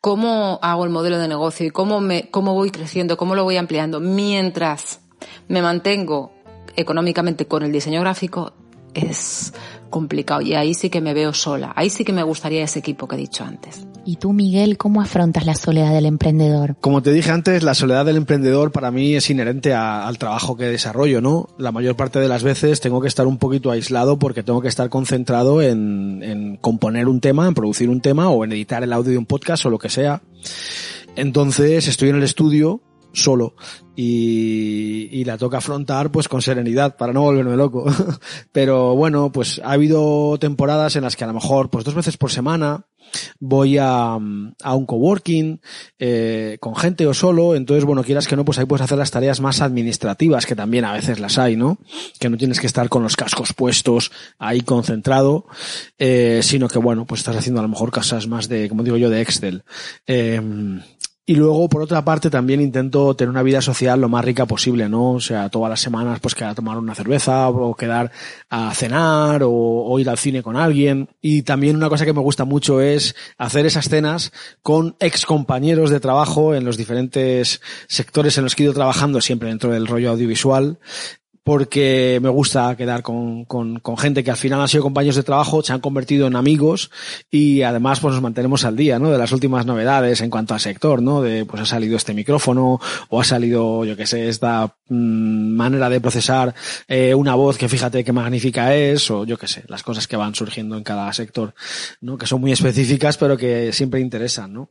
cómo 0.00 0.58
hago 0.62 0.84
el 0.84 0.90
modelo 0.90 1.18
de 1.18 1.28
negocio 1.28 1.66
y 1.66 1.70
cómo 1.70 2.00
me, 2.00 2.30
cómo 2.30 2.54
voy 2.54 2.70
creciendo, 2.70 3.16
cómo 3.16 3.34
lo 3.34 3.44
voy 3.44 3.56
ampliando 3.56 4.00
mientras 4.00 5.00
me 5.48 5.62
mantengo 5.62 6.32
económicamente 6.76 7.46
con 7.46 7.62
el 7.62 7.72
diseño 7.72 8.00
gráfico 8.00 8.52
es 8.94 9.52
complicado 9.90 10.40
y 10.40 10.54
ahí 10.54 10.74
sí 10.74 10.90
que 10.90 11.00
me 11.00 11.14
veo 11.14 11.32
sola, 11.32 11.72
ahí 11.76 11.90
sí 11.90 12.04
que 12.04 12.12
me 12.12 12.22
gustaría 12.22 12.64
ese 12.64 12.80
equipo 12.80 13.06
que 13.06 13.16
he 13.16 13.18
dicho 13.18 13.44
antes. 13.44 13.86
¿Y 14.04 14.16
tú, 14.16 14.32
Miguel, 14.32 14.78
cómo 14.78 15.00
afrontas 15.00 15.46
la 15.46 15.54
soledad 15.54 15.92
del 15.92 16.06
emprendedor? 16.06 16.74
Como 16.80 17.02
te 17.02 17.12
dije 17.12 17.30
antes, 17.30 17.62
la 17.62 17.74
soledad 17.74 18.04
del 18.04 18.16
emprendedor 18.16 18.72
para 18.72 18.90
mí 18.90 19.14
es 19.14 19.30
inherente 19.30 19.74
a, 19.74 20.08
al 20.08 20.18
trabajo 20.18 20.56
que 20.56 20.64
desarrollo, 20.64 21.20
¿no? 21.20 21.48
La 21.56 21.70
mayor 21.70 21.94
parte 21.94 22.18
de 22.18 22.26
las 22.26 22.42
veces 22.42 22.80
tengo 22.80 23.00
que 23.00 23.06
estar 23.06 23.28
un 23.28 23.38
poquito 23.38 23.70
aislado 23.70 24.18
porque 24.18 24.42
tengo 24.42 24.60
que 24.60 24.68
estar 24.68 24.88
concentrado 24.88 25.62
en, 25.62 26.20
en 26.24 26.56
componer 26.56 27.06
un 27.06 27.20
tema, 27.20 27.46
en 27.46 27.54
producir 27.54 27.88
un 27.90 28.00
tema 28.00 28.28
o 28.30 28.44
en 28.44 28.52
editar 28.52 28.82
el 28.82 28.92
audio 28.92 29.12
de 29.12 29.18
un 29.18 29.26
podcast 29.26 29.66
o 29.66 29.70
lo 29.70 29.78
que 29.78 29.88
sea. 29.88 30.22
Entonces 31.14 31.86
estoy 31.86 32.08
en 32.08 32.16
el 32.16 32.22
estudio 32.24 32.80
solo 33.12 33.54
y, 33.94 35.08
y, 35.10 35.24
la 35.24 35.36
toca 35.36 35.58
afrontar 35.58 36.10
pues 36.10 36.28
con 36.28 36.40
serenidad 36.40 36.96
para 36.96 37.12
no 37.12 37.22
volverme 37.22 37.56
loco. 37.56 37.84
Pero 38.52 38.94
bueno, 38.96 39.30
pues 39.32 39.60
ha 39.62 39.72
habido 39.72 40.38
temporadas 40.38 40.96
en 40.96 41.02
las 41.02 41.16
que 41.16 41.24
a 41.24 41.26
lo 41.26 41.34
mejor 41.34 41.70
pues 41.70 41.84
dos 41.84 41.94
veces 41.94 42.16
por 42.16 42.30
semana 42.30 42.86
voy 43.40 43.78
a, 43.78 44.14
a 44.14 44.74
un 44.74 44.86
coworking 44.86 45.60
eh, 45.98 46.56
con 46.60 46.74
gente 46.76 47.06
o 47.06 47.14
solo, 47.14 47.54
entonces 47.54 47.84
bueno, 47.84 48.02
quieras 48.04 48.26
que 48.26 48.36
no, 48.36 48.44
pues 48.44 48.58
ahí 48.58 48.64
puedes 48.64 48.84
hacer 48.84 48.98
las 48.98 49.10
tareas 49.10 49.40
más 49.40 49.60
administrativas, 49.60 50.46
que 50.46 50.56
también 50.56 50.84
a 50.84 50.92
veces 50.92 51.20
las 51.20 51.38
hay, 51.38 51.56
¿no? 51.56 51.78
Que 52.18 52.28
no 52.28 52.36
tienes 52.36 52.60
que 52.60 52.66
estar 52.66 52.88
con 52.88 53.02
los 53.02 53.16
cascos 53.16 53.52
puestos 53.52 54.12
ahí 54.38 54.62
concentrado, 54.62 55.46
eh, 55.98 56.40
sino 56.42 56.68
que 56.68 56.78
bueno, 56.78 57.06
pues 57.06 57.20
estás 57.20 57.36
haciendo 57.36 57.60
a 57.60 57.64
lo 57.64 57.68
mejor 57.68 57.90
cosas 57.90 58.26
más 58.26 58.48
de, 58.48 58.68
como 58.68 58.82
digo 58.82 58.96
yo, 58.96 59.10
de 59.10 59.20
Excel. 59.20 59.64
Eh, 60.06 60.40
Y 61.24 61.36
luego, 61.36 61.68
por 61.68 61.82
otra 61.82 62.04
parte, 62.04 62.30
también 62.30 62.60
intento 62.60 63.14
tener 63.14 63.30
una 63.30 63.44
vida 63.44 63.62
social 63.62 64.00
lo 64.00 64.08
más 64.08 64.24
rica 64.24 64.44
posible, 64.44 64.88
¿no? 64.88 65.12
O 65.12 65.20
sea, 65.20 65.48
todas 65.50 65.70
las 65.70 65.80
semanas, 65.80 66.18
pues 66.18 66.34
quedar 66.34 66.50
a 66.50 66.54
tomar 66.56 66.78
una 66.78 66.96
cerveza, 66.96 67.48
o 67.48 67.76
quedar 67.76 68.10
a 68.50 68.74
cenar, 68.74 69.44
o, 69.44 69.50
o, 69.52 69.98
ir 70.00 70.10
al 70.10 70.18
cine 70.18 70.42
con 70.42 70.56
alguien. 70.56 71.08
Y 71.20 71.42
también 71.42 71.76
una 71.76 71.88
cosa 71.88 72.04
que 72.04 72.12
me 72.12 72.20
gusta 72.20 72.44
mucho 72.44 72.80
es 72.80 73.14
hacer 73.38 73.66
esas 73.66 73.88
cenas 73.88 74.32
con 74.62 74.96
ex 74.98 75.24
compañeros 75.24 75.90
de 75.90 76.00
trabajo 76.00 76.56
en 76.56 76.64
los 76.64 76.76
diferentes 76.76 77.60
sectores 77.86 78.36
en 78.36 78.42
los 78.42 78.56
que 78.56 78.64
he 78.64 78.66
ido 78.66 78.74
trabajando, 78.74 79.20
siempre 79.20 79.48
dentro 79.48 79.70
del 79.70 79.86
rollo 79.86 80.10
audiovisual, 80.10 80.80
porque 81.44 82.20
me 82.22 82.28
gusta 82.28 82.76
quedar 82.76 83.02
con, 83.02 83.44
con, 83.46 83.80
con, 83.80 83.98
gente 83.98 84.22
que 84.22 84.30
al 84.30 84.36
final 84.36 84.60
han 84.60 84.68
sido 84.68 84.84
compañeros 84.84 85.16
de 85.16 85.24
trabajo, 85.24 85.62
se 85.62 85.72
han 85.72 85.80
convertido 85.80 86.28
en 86.28 86.36
amigos 86.36 86.90
y 87.30 87.62
además 87.62 87.98
pues 87.98 88.14
nos 88.14 88.22
mantenemos 88.22 88.64
al 88.64 88.76
día, 88.76 89.00
¿no? 89.00 89.10
De 89.10 89.18
las 89.18 89.32
últimas 89.32 89.66
novedades 89.66 90.20
en 90.20 90.30
cuanto 90.30 90.54
al 90.54 90.60
sector, 90.60 91.02
¿no? 91.02 91.20
De 91.20 91.44
pues 91.44 91.60
ha 91.62 91.66
salido 91.66 91.96
este 91.96 92.14
micrófono 92.14 92.80
o 93.08 93.20
ha 93.20 93.24
salido, 93.24 93.84
yo 93.84 93.96
que 93.96 94.06
sé, 94.06 94.28
esta 94.28 94.76
mmm, 94.88 95.56
manera 95.56 95.90
de 95.90 96.00
procesar 96.00 96.54
eh, 96.86 97.12
una 97.14 97.34
voz 97.34 97.58
que 97.58 97.68
fíjate 97.68 98.04
qué 98.04 98.12
magnífica 98.12 98.76
es 98.76 99.10
o 99.10 99.24
yo 99.24 99.36
que 99.36 99.48
sé, 99.48 99.64
las 99.66 99.82
cosas 99.82 100.06
que 100.06 100.16
van 100.16 100.36
surgiendo 100.36 100.76
en 100.76 100.84
cada 100.84 101.12
sector, 101.12 101.54
¿no? 102.00 102.18
Que 102.18 102.26
son 102.26 102.40
muy 102.40 102.52
específicas 102.52 103.16
pero 103.16 103.36
que 103.36 103.72
siempre 103.72 104.00
interesan, 104.00 104.52
¿no? 104.52 104.70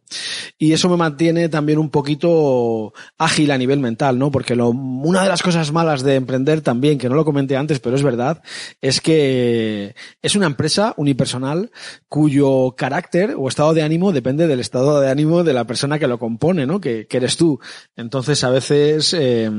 Y 0.58 0.72
eso 0.72 0.88
me 0.88 0.96
mantiene 0.96 1.50
también 1.50 1.80
un 1.80 1.90
poquito 1.90 2.94
ágil 3.18 3.52
a 3.52 3.58
nivel 3.58 3.80
mental, 3.80 4.18
¿no? 4.18 4.32
Porque 4.32 4.56
lo, 4.56 4.70
una 4.70 5.24
de 5.24 5.28
las 5.28 5.44
cosas 5.44 5.74
malas 5.74 6.02
de 6.04 6.16
emprender 6.16 6.61
también, 6.62 6.98
que 6.98 7.10
no 7.10 7.16
lo 7.16 7.26
comenté 7.26 7.58
antes, 7.58 7.80
pero 7.80 7.96
es 7.96 8.04
verdad, 8.04 8.42
es 8.82 9.02
que 9.02 9.96
es 10.22 10.36
una 10.36 10.48
empresa 10.48 10.94
unipersonal 10.98 11.72
cuyo 12.08 12.76
carácter 12.78 13.36
o 13.38 13.48
estado 13.48 13.74
de 13.74 13.84
ánimo 13.84 14.12
depende 14.12 14.48
del 14.48 14.60
estado 14.60 15.00
de 15.00 15.10
ánimo 15.10 15.44
de 15.44 15.54
la 15.54 15.66
persona 15.66 16.00
que 16.00 16.08
lo 16.08 16.20
compone, 16.20 16.66
¿no? 16.66 16.80
Que, 16.80 17.08
eres 17.12 17.38
tú. 17.38 17.60
Entonces, 17.96 18.44
a 18.44 18.50
veces, 18.50 19.14
eh, 19.14 19.52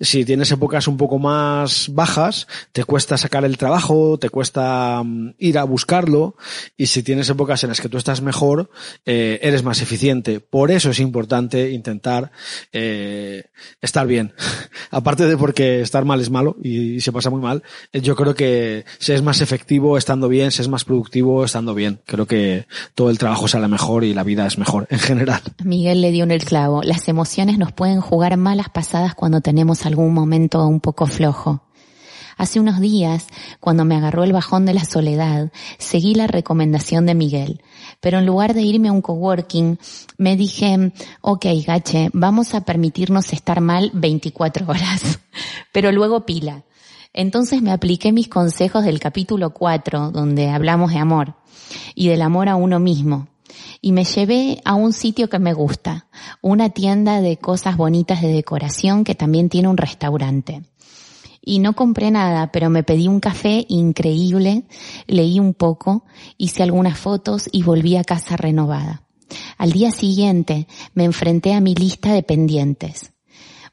si 0.00 0.24
tienes 0.24 0.50
épocas 0.50 0.88
un 0.88 0.96
poco 0.96 1.18
más 1.18 1.88
bajas, 1.92 2.48
te 2.72 2.84
cuesta 2.84 3.16
sacar 3.16 3.44
el 3.44 3.56
trabajo, 3.56 4.18
te 4.18 4.30
cuesta 4.30 5.00
um, 5.00 5.32
ir 5.38 5.58
a 5.58 5.64
buscarlo, 5.64 6.36
y 6.76 6.86
si 6.86 7.02
tienes 7.02 7.28
épocas 7.30 7.62
en 7.62 7.68
las 7.68 7.80
que 7.80 7.88
tú 7.88 7.98
estás 7.98 8.20
mejor, 8.20 8.70
eh, 9.06 9.38
eres 9.42 9.62
más 9.62 9.80
eficiente. 9.80 10.40
Por 10.40 10.70
eso 10.70 10.90
es 10.90 10.98
importante 10.98 11.70
intentar 11.70 12.32
eh, 12.72 13.44
estar 13.80 14.06
bien. 14.06 14.34
Aparte 14.90 15.26
de 15.26 15.36
porque 15.36 15.80
estar 15.80 16.04
mal 16.12 16.20
es 16.20 16.30
malo 16.30 16.56
y, 16.62 16.96
y, 16.96 17.00
se 17.00 17.12
pasa 17.12 17.30
muy 17.30 17.40
mal, 17.40 17.62
yo 17.92 18.14
creo 18.14 18.34
que 18.34 18.84
se 18.98 19.14
es 19.14 19.22
más 19.22 19.40
efectivo 19.40 19.96
estando 19.96 20.28
bien, 20.28 20.50
se 20.50 20.62
es 20.62 20.68
más 20.68 20.84
productivo 20.84 21.44
estando 21.44 21.74
bien. 21.74 22.00
Creo 22.06 22.26
que 22.26 22.66
todo 22.94 23.10
el 23.10 23.18
trabajo 23.18 23.48
sale 23.48 23.68
mejor 23.68 24.04
y 24.04 24.14
la 24.14 24.24
vida 24.24 24.46
es 24.46 24.58
mejor 24.58 24.86
en 24.90 24.98
general. 24.98 25.40
Miguel 25.64 26.00
le 26.00 26.10
dio 26.10 26.24
en 26.24 26.30
el 26.30 26.44
clavo. 26.44 26.82
Las 26.82 27.08
emociones 27.08 27.58
nos 27.58 27.72
pueden 27.72 28.00
jugar 28.00 28.36
malas 28.36 28.68
pasadas 28.68 29.14
cuando 29.14 29.40
tenemos 29.40 29.86
algún 29.86 30.12
momento 30.12 30.66
un 30.66 30.80
poco 30.80 31.06
flojo. 31.06 31.62
Hace 32.36 32.60
unos 32.60 32.80
días, 32.80 33.26
cuando 33.60 33.84
me 33.84 33.96
agarró 33.96 34.24
el 34.24 34.32
bajón 34.32 34.64
de 34.64 34.74
la 34.74 34.84
soledad, 34.84 35.52
seguí 35.78 36.14
la 36.14 36.26
recomendación 36.26 37.06
de 37.06 37.14
Miguel, 37.14 37.62
pero 38.00 38.18
en 38.18 38.26
lugar 38.26 38.54
de 38.54 38.62
irme 38.62 38.88
a 38.88 38.92
un 38.92 39.02
coworking, 39.02 39.78
me 40.18 40.36
dije, 40.36 40.92
ok, 41.20 41.46
gache, 41.66 42.10
vamos 42.12 42.54
a 42.54 42.62
permitirnos 42.62 43.32
estar 43.32 43.60
mal 43.60 43.90
24 43.94 44.66
horas, 44.68 45.20
pero 45.72 45.92
luego 45.92 46.26
pila. 46.26 46.64
Entonces 47.12 47.60
me 47.60 47.72
apliqué 47.72 48.10
mis 48.12 48.28
consejos 48.28 48.84
del 48.84 48.98
capítulo 48.98 49.50
4, 49.50 50.10
donde 50.10 50.48
hablamos 50.48 50.92
de 50.92 50.98
amor, 50.98 51.34
y 51.94 52.08
del 52.08 52.22
amor 52.22 52.48
a 52.48 52.56
uno 52.56 52.80
mismo, 52.80 53.28
y 53.80 53.92
me 53.92 54.04
llevé 54.04 54.60
a 54.64 54.74
un 54.74 54.92
sitio 54.92 55.28
que 55.28 55.38
me 55.38 55.52
gusta, 55.52 56.06
una 56.40 56.70
tienda 56.70 57.20
de 57.20 57.36
cosas 57.36 57.76
bonitas 57.76 58.22
de 58.22 58.32
decoración 58.32 59.04
que 59.04 59.14
también 59.14 59.48
tiene 59.48 59.68
un 59.68 59.76
restaurante. 59.76 60.62
Y 61.44 61.58
no 61.58 61.74
compré 61.74 62.10
nada, 62.10 62.52
pero 62.52 62.70
me 62.70 62.84
pedí 62.84 63.08
un 63.08 63.20
café 63.20 63.66
increíble, 63.68 64.64
leí 65.06 65.40
un 65.40 65.54
poco, 65.54 66.04
hice 66.38 66.62
algunas 66.62 66.96
fotos 66.98 67.48
y 67.50 67.64
volví 67.64 67.96
a 67.96 68.04
casa 68.04 68.36
renovada. 68.36 69.02
Al 69.58 69.72
día 69.72 69.90
siguiente 69.90 70.68
me 70.94 71.04
enfrenté 71.04 71.52
a 71.54 71.60
mi 71.60 71.74
lista 71.74 72.12
de 72.12 72.22
pendientes 72.22 73.12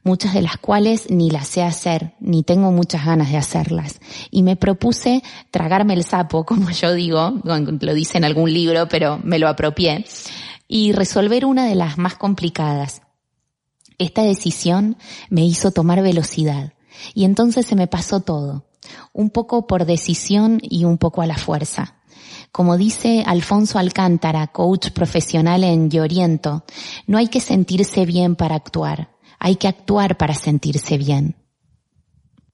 muchas 0.02 0.34
de 0.34 0.42
las 0.42 0.56
cuales 0.56 1.10
ni 1.10 1.30
las 1.30 1.48
sé 1.48 1.62
hacer, 1.62 2.14
ni 2.20 2.42
tengo 2.42 2.70
muchas 2.70 3.04
ganas 3.04 3.30
de 3.30 3.36
hacerlas. 3.36 4.00
Y 4.30 4.42
me 4.42 4.56
propuse 4.56 5.22
tragarme 5.50 5.94
el 5.94 6.04
sapo, 6.04 6.44
como 6.46 6.70
yo 6.70 6.94
digo, 6.94 7.40
lo 7.44 7.94
dice 7.94 8.18
en 8.18 8.24
algún 8.24 8.52
libro, 8.52 8.88
pero 8.88 9.20
me 9.22 9.38
lo 9.38 9.48
apropié, 9.48 10.04
y 10.68 10.92
resolver 10.92 11.44
una 11.44 11.66
de 11.66 11.74
las 11.74 11.98
más 11.98 12.14
complicadas. 12.14 13.02
Esta 13.98 14.22
decisión 14.22 14.96
me 15.28 15.44
hizo 15.44 15.72
tomar 15.72 16.00
velocidad, 16.02 16.72
y 17.14 17.24
entonces 17.24 17.66
se 17.66 17.76
me 17.76 17.86
pasó 17.86 18.20
todo, 18.20 18.64
un 19.12 19.30
poco 19.30 19.66
por 19.66 19.84
decisión 19.84 20.58
y 20.62 20.84
un 20.84 20.98
poco 20.98 21.22
a 21.22 21.26
la 21.26 21.36
fuerza. 21.36 21.96
Como 22.52 22.76
dice 22.76 23.22
Alfonso 23.26 23.78
Alcántara, 23.78 24.48
coach 24.48 24.90
profesional 24.90 25.62
en 25.62 25.90
Lloriento, 25.90 26.64
no 27.06 27.18
hay 27.18 27.28
que 27.28 27.40
sentirse 27.40 28.06
bien 28.06 28.34
para 28.34 28.56
actuar, 28.56 29.10
hay 29.38 29.56
que 29.56 29.68
actuar 29.68 30.16
para 30.16 30.34
sentirse 30.34 30.98
bien. 30.98 31.36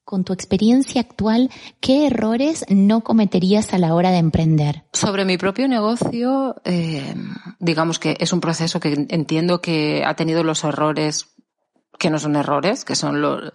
Con 0.04 0.22
tu 0.22 0.32
experiencia 0.32 1.00
actual, 1.00 1.50
¿qué 1.80 2.06
errores 2.06 2.64
no 2.68 3.02
cometerías 3.02 3.74
a 3.74 3.78
la 3.78 3.92
hora 3.92 4.12
de 4.12 4.18
emprender? 4.18 4.84
Sobre 4.92 5.24
mi 5.24 5.36
propio 5.36 5.66
negocio, 5.66 6.54
eh, 6.64 7.14
digamos 7.58 7.98
que 7.98 8.16
es 8.20 8.32
un 8.32 8.40
proceso 8.40 8.78
que 8.78 9.06
entiendo 9.08 9.60
que 9.60 10.04
ha 10.04 10.14
tenido 10.14 10.44
los 10.44 10.62
errores 10.62 11.34
que 11.98 12.10
no 12.10 12.18
son 12.18 12.36
errores, 12.36 12.84
que 12.84 12.94
son 12.94 13.20
los, 13.20 13.52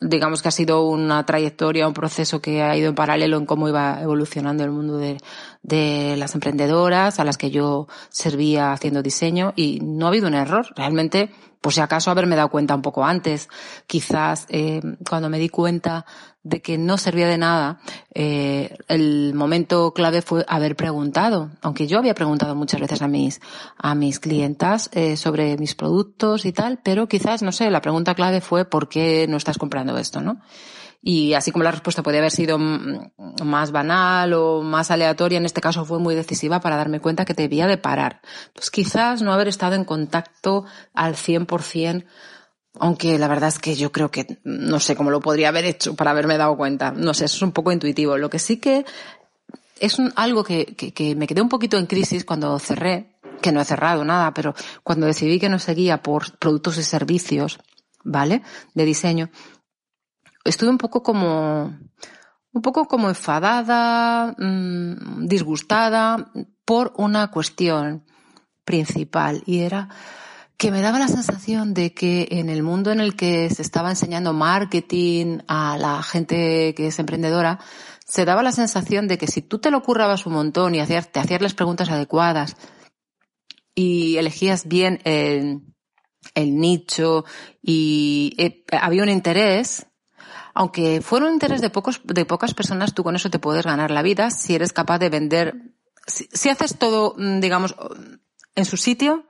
digamos 0.00 0.42
que 0.42 0.48
ha 0.48 0.52
sido 0.52 0.88
una 0.88 1.26
trayectoria, 1.26 1.86
un 1.86 1.94
proceso 1.94 2.40
que 2.40 2.62
ha 2.62 2.76
ido 2.76 2.88
en 2.88 2.94
paralelo 2.94 3.36
en 3.36 3.46
cómo 3.46 3.68
iba 3.68 4.00
evolucionando 4.00 4.64
el 4.64 4.70
mundo 4.70 4.96
de, 4.96 5.18
de 5.64 6.14
las 6.16 6.34
emprendedoras 6.34 7.18
a 7.18 7.24
las 7.24 7.36
que 7.36 7.50
yo 7.50 7.88
servía 8.10 8.72
haciendo 8.72 9.02
diseño 9.02 9.52
y 9.56 9.80
no 9.82 10.06
ha 10.06 10.08
habido 10.10 10.28
un 10.28 10.34
error. 10.34 10.66
Realmente 10.76 11.30
por 11.64 11.72
si 11.72 11.80
acaso 11.80 12.10
haberme 12.10 12.36
dado 12.36 12.50
cuenta 12.50 12.74
un 12.74 12.82
poco 12.82 13.06
antes. 13.06 13.48
Quizás 13.86 14.46
eh, 14.50 14.82
cuando 15.08 15.30
me 15.30 15.38
di 15.38 15.48
cuenta 15.48 16.04
de 16.42 16.60
que 16.60 16.76
no 16.76 16.98
servía 16.98 17.26
de 17.26 17.38
nada, 17.38 17.80
eh, 18.14 18.76
el 18.88 19.32
momento 19.34 19.94
clave 19.94 20.20
fue 20.20 20.44
haber 20.46 20.76
preguntado, 20.76 21.52
aunque 21.62 21.86
yo 21.86 21.98
había 21.98 22.14
preguntado 22.14 22.54
muchas 22.54 22.82
veces 22.82 23.00
a 23.00 23.08
mis, 23.08 23.40
a 23.78 23.94
mis 23.94 24.20
clientas 24.20 24.90
eh, 24.92 25.16
sobre 25.16 25.56
mis 25.56 25.74
productos 25.74 26.44
y 26.44 26.52
tal, 26.52 26.80
pero 26.84 27.08
quizás, 27.08 27.42
no 27.42 27.50
sé, 27.50 27.70
la 27.70 27.80
pregunta 27.80 28.14
clave 28.14 28.42
fue 28.42 28.66
¿por 28.66 28.90
qué 28.90 29.26
no 29.26 29.38
estás 29.38 29.56
comprando 29.56 29.96
esto, 29.96 30.20
no? 30.20 30.42
Y 31.06 31.34
así 31.34 31.52
como 31.52 31.64
la 31.64 31.70
respuesta 31.70 32.02
podía 32.02 32.20
haber 32.20 32.30
sido 32.30 32.58
más 32.58 33.72
banal 33.72 34.32
o 34.32 34.62
más 34.62 34.90
aleatoria, 34.90 35.36
en 35.36 35.44
este 35.44 35.60
caso 35.60 35.84
fue 35.84 35.98
muy 35.98 36.14
decisiva 36.14 36.60
para 36.60 36.76
darme 36.76 36.98
cuenta 36.98 37.26
que 37.26 37.34
debía 37.34 37.66
de 37.66 37.76
parar. 37.76 38.22
Pues 38.54 38.70
quizás 38.70 39.20
no 39.20 39.30
haber 39.30 39.48
estado 39.48 39.74
en 39.74 39.84
contacto 39.84 40.64
al 40.94 41.14
100%, 41.14 42.06
aunque 42.80 43.18
la 43.18 43.28
verdad 43.28 43.50
es 43.50 43.58
que 43.58 43.74
yo 43.74 43.92
creo 43.92 44.10
que 44.10 44.38
no 44.44 44.80
sé 44.80 44.96
cómo 44.96 45.10
lo 45.10 45.20
podría 45.20 45.48
haber 45.50 45.66
hecho 45.66 45.94
para 45.94 46.12
haberme 46.12 46.38
dado 46.38 46.56
cuenta. 46.56 46.90
No 46.92 47.12
sé, 47.12 47.26
eso 47.26 47.36
es 47.36 47.42
un 47.42 47.52
poco 47.52 47.70
intuitivo. 47.70 48.16
Lo 48.16 48.30
que 48.30 48.38
sí 48.38 48.56
que 48.56 48.86
es 49.80 49.98
algo 50.16 50.42
que, 50.42 50.74
que, 50.74 50.94
que 50.94 51.14
me 51.14 51.26
quedé 51.26 51.42
un 51.42 51.50
poquito 51.50 51.76
en 51.76 51.84
crisis 51.84 52.24
cuando 52.24 52.58
cerré, 52.58 53.18
que 53.42 53.52
no 53.52 53.60
he 53.60 53.66
cerrado 53.66 54.06
nada, 54.06 54.32
pero 54.32 54.54
cuando 54.82 55.04
decidí 55.04 55.38
que 55.38 55.50
no 55.50 55.58
seguía 55.58 56.02
por 56.02 56.38
productos 56.38 56.78
y 56.78 56.82
servicios, 56.82 57.58
¿vale? 58.04 58.40
De 58.72 58.86
diseño, 58.86 59.28
estuve 60.44 60.70
un 60.70 60.78
poco 60.78 61.02
como, 61.02 61.76
un 62.52 62.62
poco 62.62 62.86
como 62.86 63.08
enfadada, 63.08 64.34
mmm, 64.38 65.26
disgustada 65.26 66.30
por 66.64 66.92
una 66.96 67.30
cuestión 67.30 68.04
principal 68.64 69.42
y 69.46 69.60
era 69.60 69.88
que 70.56 70.70
me 70.70 70.80
daba 70.80 70.98
la 70.98 71.08
sensación 71.08 71.74
de 71.74 71.92
que 71.92 72.28
en 72.30 72.48
el 72.48 72.62
mundo 72.62 72.92
en 72.92 73.00
el 73.00 73.16
que 73.16 73.50
se 73.50 73.62
estaba 73.62 73.90
enseñando 73.90 74.32
marketing 74.32 75.38
a 75.48 75.76
la 75.76 76.02
gente 76.02 76.74
que 76.74 76.86
es 76.86 76.98
emprendedora, 76.98 77.58
se 78.06 78.24
daba 78.24 78.42
la 78.42 78.52
sensación 78.52 79.08
de 79.08 79.18
que 79.18 79.26
si 79.26 79.42
tú 79.42 79.58
te 79.58 79.70
lo 79.70 79.82
currabas 79.82 80.26
un 80.26 80.34
montón 80.34 80.74
y 80.74 80.80
hacías, 80.80 81.10
te 81.10 81.20
hacías 81.20 81.42
las 81.42 81.54
preguntas 81.54 81.90
adecuadas 81.90 82.56
y 83.74 84.16
elegías 84.16 84.68
bien 84.68 85.00
el, 85.04 85.62
el 86.34 86.56
nicho 86.56 87.24
y 87.60 88.34
eh, 88.38 88.64
había 88.80 89.02
un 89.02 89.08
interés, 89.08 89.86
aunque 90.54 91.00
fuera 91.02 91.26
un 91.26 91.32
interés 91.32 91.60
de 91.60 91.70
pocos, 91.70 92.00
de 92.04 92.24
pocas 92.24 92.54
personas, 92.54 92.94
tú 92.94 93.02
con 93.02 93.16
eso 93.16 93.30
te 93.30 93.38
puedes 93.38 93.64
ganar 93.64 93.90
la 93.90 94.02
vida 94.02 94.30
si 94.30 94.54
eres 94.54 94.72
capaz 94.72 94.98
de 94.98 95.10
vender, 95.10 95.54
si, 96.06 96.28
si 96.32 96.48
haces 96.48 96.78
todo, 96.78 97.14
mm, 97.18 97.40
digamos, 97.40 97.74
en 98.54 98.64
su 98.64 98.76
sitio, 98.76 99.26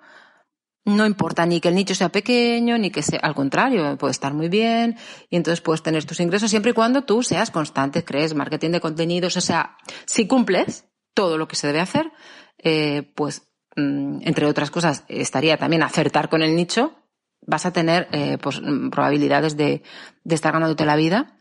no 0.85 1.07
importa 1.07 1.47
ni 1.47 1.61
que 1.61 1.69
el 1.69 1.75
nicho 1.75 1.95
sea 1.95 2.11
pequeño, 2.11 2.77
ni 2.77 2.91
que 2.91 3.03
sea, 3.03 3.21
al 3.21 3.35
contrario, 3.35 3.97
puede 3.97 4.11
estar 4.11 4.35
muy 4.35 4.49
bien, 4.49 4.99
y 5.31 5.37
entonces 5.37 5.63
puedes 5.63 5.83
tener 5.83 6.05
tus 6.05 6.21
ingresos 6.21 6.51
siempre 6.51 6.73
y 6.73 6.75
cuando 6.75 7.05
tú 7.05 7.23
seas 7.23 7.51
constante, 7.51 8.05
crees 8.05 8.35
marketing 8.35 8.71
de 8.71 8.81
contenidos, 8.81 9.37
o 9.37 9.41
sea, 9.41 9.79
si 10.05 10.27
cumples 10.27 10.85
todo 11.15 11.39
lo 11.39 11.49
que 11.49 11.57
se 11.57 11.69
debe 11.69 11.81
hacer, 11.81 12.13
eh, 12.59 13.13
pues 13.17 13.49
mm, 13.77 14.19
entre 14.23 14.47
otras 14.47 14.71
cosas, 14.71 15.05
estaría 15.09 15.57
también 15.57 15.83
acertar 15.83 16.29
con 16.29 16.43
el 16.43 16.55
nicho, 16.55 17.04
vas 17.47 17.67
a 17.67 17.73
tener 17.73 18.09
eh, 18.13 18.39
pues, 18.41 18.61
mm, 18.61 18.91
probabilidades 18.91 19.57
de, 19.57 19.83
de 20.25 20.35
estar 20.35 20.53
ganándote 20.53 20.85
la 20.85 20.97
vida. 20.97 21.39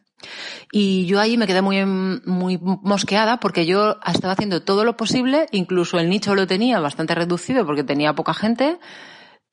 Y 0.71 1.05
yo 1.05 1.19
ahí 1.19 1.37
me 1.37 1.47
quedé 1.47 1.61
muy, 1.61 1.85
muy 1.85 2.57
mosqueada 2.61 3.39
porque 3.39 3.65
yo 3.65 3.97
estaba 4.05 4.33
haciendo 4.33 4.63
todo 4.63 4.85
lo 4.85 4.95
posible, 4.97 5.47
incluso 5.51 5.99
el 5.99 6.09
nicho 6.09 6.35
lo 6.35 6.47
tenía 6.47 6.79
bastante 6.79 7.13
reducido 7.13 7.65
porque 7.65 7.83
tenía 7.83 8.13
poca 8.13 8.33
gente, 8.33 8.79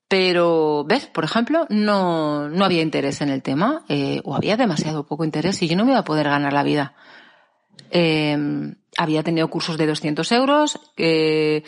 pero, 0.08 0.84
¿ves? 0.84 1.06
Por 1.06 1.24
ejemplo, 1.24 1.66
no, 1.68 2.48
no 2.48 2.64
había 2.64 2.82
interés 2.82 3.20
en 3.20 3.28
el 3.28 3.42
tema, 3.42 3.84
eh, 3.88 4.20
o 4.24 4.34
había 4.34 4.56
demasiado 4.56 5.06
poco 5.06 5.24
interés 5.24 5.62
y 5.62 5.68
yo 5.68 5.76
no 5.76 5.84
me 5.84 5.92
iba 5.92 6.00
a 6.00 6.04
poder 6.04 6.28
ganar 6.28 6.52
la 6.52 6.62
vida. 6.62 6.94
Eh, 7.90 8.36
había 8.96 9.22
tenido 9.22 9.48
cursos 9.48 9.78
de 9.78 9.86
200 9.86 10.32
euros, 10.32 10.80
eh, 10.96 11.62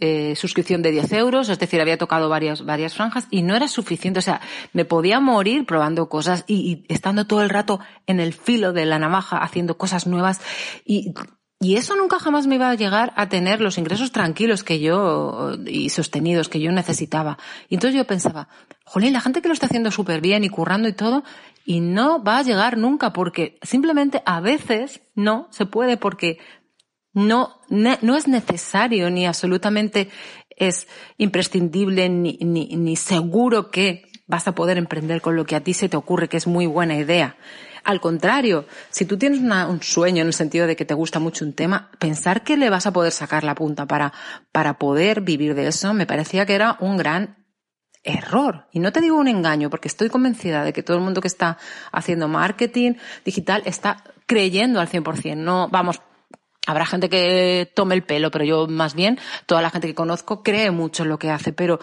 eh, 0.00 0.34
suscripción 0.36 0.82
de 0.82 0.90
10 0.90 1.12
euros, 1.12 1.48
es 1.48 1.58
decir, 1.58 1.80
había 1.80 1.98
tocado 1.98 2.28
varias, 2.28 2.64
varias 2.64 2.94
franjas 2.94 3.28
y 3.30 3.42
no 3.42 3.54
era 3.54 3.68
suficiente. 3.68 4.18
O 4.18 4.22
sea, 4.22 4.40
me 4.72 4.84
podía 4.84 5.20
morir 5.20 5.66
probando 5.66 6.08
cosas 6.08 6.44
y, 6.46 6.84
y, 6.88 6.92
estando 6.92 7.26
todo 7.26 7.42
el 7.42 7.50
rato 7.50 7.80
en 8.06 8.20
el 8.20 8.32
filo 8.32 8.72
de 8.72 8.86
la 8.86 8.98
navaja 8.98 9.38
haciendo 9.38 9.78
cosas 9.78 10.06
nuevas 10.06 10.40
y, 10.84 11.14
y 11.58 11.76
eso 11.76 11.96
nunca 11.96 12.18
jamás 12.18 12.46
me 12.46 12.56
iba 12.56 12.68
a 12.68 12.74
llegar 12.74 13.14
a 13.16 13.30
tener 13.30 13.62
los 13.62 13.78
ingresos 13.78 14.12
tranquilos 14.12 14.62
que 14.62 14.78
yo 14.78 15.54
y 15.66 15.88
sostenidos 15.88 16.50
que 16.50 16.60
yo 16.60 16.70
necesitaba. 16.70 17.38
Y 17.70 17.76
entonces 17.76 17.96
yo 17.96 18.06
pensaba, 18.06 18.48
jolín, 18.84 19.14
la 19.14 19.22
gente 19.22 19.40
que 19.40 19.48
lo 19.48 19.54
está 19.54 19.64
haciendo 19.64 19.90
súper 19.90 20.20
bien 20.20 20.44
y 20.44 20.50
currando 20.50 20.86
y 20.86 20.92
todo, 20.92 21.24
y 21.64 21.80
no 21.80 22.22
va 22.22 22.38
a 22.38 22.42
llegar 22.42 22.76
nunca 22.76 23.14
porque 23.14 23.58
simplemente 23.62 24.22
a 24.26 24.40
veces 24.40 25.00
no 25.14 25.48
se 25.50 25.64
puede 25.64 25.96
porque 25.96 26.38
no, 27.16 27.60
no 27.70 28.16
es 28.16 28.28
necesario 28.28 29.08
ni 29.08 29.26
absolutamente 29.26 30.10
es 30.50 30.86
imprescindible 31.16 32.10
ni, 32.10 32.38
ni, 32.42 32.76
ni 32.76 32.96
seguro 32.96 33.70
que 33.70 34.04
vas 34.26 34.46
a 34.46 34.54
poder 34.54 34.76
emprender 34.76 35.22
con 35.22 35.34
lo 35.34 35.46
que 35.46 35.56
a 35.56 35.60
ti 35.62 35.72
se 35.72 35.88
te 35.88 35.96
ocurre 35.96 36.28
que 36.28 36.36
es 36.36 36.46
muy 36.46 36.66
buena 36.66 36.94
idea. 36.96 37.36
Al 37.84 38.00
contrario, 38.00 38.66
si 38.90 39.06
tú 39.06 39.16
tienes 39.16 39.40
una, 39.40 39.66
un 39.66 39.82
sueño 39.82 40.20
en 40.20 40.26
el 40.26 40.34
sentido 40.34 40.66
de 40.66 40.76
que 40.76 40.84
te 40.84 40.92
gusta 40.92 41.18
mucho 41.18 41.44
un 41.44 41.54
tema, 41.54 41.90
pensar 41.98 42.44
que 42.44 42.58
le 42.58 42.68
vas 42.68 42.86
a 42.86 42.92
poder 42.92 43.12
sacar 43.12 43.44
la 43.44 43.54
punta 43.54 43.86
para, 43.86 44.12
para 44.52 44.78
poder 44.78 45.22
vivir 45.22 45.54
de 45.54 45.68
eso 45.68 45.94
me 45.94 46.04
parecía 46.04 46.44
que 46.44 46.54
era 46.54 46.76
un 46.80 46.98
gran 46.98 47.46
error. 48.02 48.66
Y 48.72 48.80
no 48.80 48.92
te 48.92 49.00
digo 49.00 49.16
un 49.16 49.28
engaño, 49.28 49.70
porque 49.70 49.88
estoy 49.88 50.10
convencida 50.10 50.64
de 50.64 50.72
que 50.72 50.82
todo 50.82 50.98
el 50.98 51.02
mundo 51.02 51.22
que 51.22 51.28
está 51.28 51.56
haciendo 51.92 52.28
marketing 52.28 52.94
digital 53.24 53.62
está 53.64 54.04
creyendo 54.26 54.80
al 54.80 54.88
100%. 54.88 55.36
No, 55.36 55.68
vamos, 55.68 56.00
Habrá 56.66 56.84
gente 56.84 57.08
que 57.08 57.70
tome 57.74 57.94
el 57.94 58.02
pelo, 58.02 58.30
pero 58.30 58.44
yo 58.44 58.66
más 58.66 58.94
bien, 58.94 59.18
toda 59.46 59.62
la 59.62 59.70
gente 59.70 59.86
que 59.86 59.94
conozco 59.94 60.42
cree 60.42 60.70
mucho 60.70 61.04
en 61.04 61.08
lo 61.08 61.18
que 61.18 61.30
hace, 61.30 61.52
pero 61.52 61.78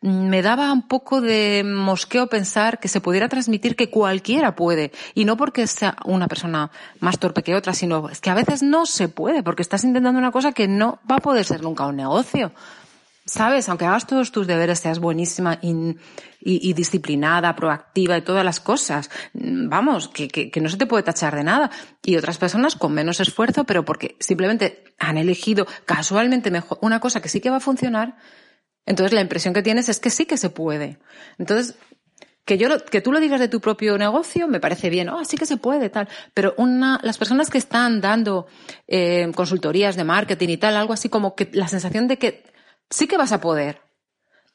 me 0.00 0.42
daba 0.42 0.72
un 0.72 0.86
poco 0.86 1.20
de 1.20 1.64
mosqueo 1.64 2.28
pensar 2.28 2.78
que 2.78 2.88
se 2.88 3.00
pudiera 3.00 3.28
transmitir 3.28 3.76
que 3.76 3.90
cualquiera 3.90 4.54
puede, 4.54 4.92
y 5.14 5.24
no 5.24 5.36
porque 5.36 5.66
sea 5.66 5.96
una 6.04 6.28
persona 6.28 6.70
más 7.00 7.18
torpe 7.18 7.42
que 7.42 7.54
otra, 7.54 7.74
sino 7.74 8.08
es 8.08 8.20
que 8.20 8.30
a 8.30 8.34
veces 8.34 8.62
no 8.62 8.86
se 8.86 9.08
puede, 9.08 9.42
porque 9.42 9.62
estás 9.62 9.84
intentando 9.84 10.18
una 10.18 10.32
cosa 10.32 10.52
que 10.52 10.68
no 10.68 11.00
va 11.10 11.16
a 11.16 11.20
poder 11.20 11.44
ser 11.44 11.62
nunca 11.62 11.86
un 11.86 11.96
negocio 11.96 12.52
sabes, 13.28 13.68
aunque 13.68 13.84
hagas 13.84 14.06
todos 14.06 14.32
tus 14.32 14.46
deberes, 14.46 14.80
seas 14.80 14.98
buenísima 14.98 15.58
y, 15.60 15.70
y, 16.40 16.70
y 16.70 16.72
disciplinada, 16.72 17.54
proactiva 17.54 18.16
y 18.16 18.22
todas 18.22 18.44
las 18.44 18.58
cosas, 18.58 19.10
mm, 19.34 19.68
vamos, 19.68 20.08
que, 20.08 20.28
que, 20.28 20.50
que, 20.50 20.60
no 20.60 20.68
se 20.68 20.76
te 20.76 20.86
puede 20.86 21.02
tachar 21.02 21.36
de 21.36 21.44
nada. 21.44 21.70
Y 22.02 22.16
otras 22.16 22.38
personas 22.38 22.74
con 22.74 22.92
menos 22.94 23.20
esfuerzo, 23.20 23.64
pero 23.64 23.84
porque 23.84 24.16
simplemente 24.18 24.84
han 24.98 25.18
elegido 25.18 25.66
casualmente 25.84 26.50
mejor 26.50 26.78
una 26.80 27.00
cosa 27.00 27.20
que 27.20 27.28
sí 27.28 27.40
que 27.40 27.50
va 27.50 27.56
a 27.56 27.60
funcionar, 27.60 28.16
entonces 28.86 29.12
la 29.12 29.20
impresión 29.20 29.52
que 29.52 29.62
tienes 29.62 29.90
es 29.90 30.00
que 30.00 30.08
sí 30.08 30.24
que 30.24 30.38
se 30.38 30.48
puede. 30.48 30.98
Entonces, 31.38 31.76
que 32.46 32.56
yo 32.56 32.82
que 32.86 33.02
tú 33.02 33.12
lo 33.12 33.20
digas 33.20 33.38
de 33.38 33.48
tu 33.48 33.60
propio 33.60 33.98
negocio 33.98 34.48
me 34.48 34.58
parece 34.60 34.88
bien, 34.88 35.10
oh, 35.10 35.22
sí 35.26 35.36
que 35.36 35.44
se 35.44 35.58
puede, 35.58 35.90
tal. 35.90 36.08
Pero 36.32 36.54
una, 36.56 36.98
las 37.02 37.18
personas 37.18 37.50
que 37.50 37.58
están 37.58 38.00
dando 38.00 38.46
eh, 38.86 39.30
consultorías 39.34 39.96
de 39.96 40.04
marketing 40.04 40.48
y 40.48 40.56
tal, 40.56 40.74
algo 40.74 40.94
así 40.94 41.10
como 41.10 41.34
que 41.34 41.50
la 41.52 41.68
sensación 41.68 42.08
de 42.08 42.16
que 42.16 42.57
sí 42.90 43.06
que 43.06 43.16
vas 43.16 43.32
a 43.32 43.40
poder. 43.40 43.80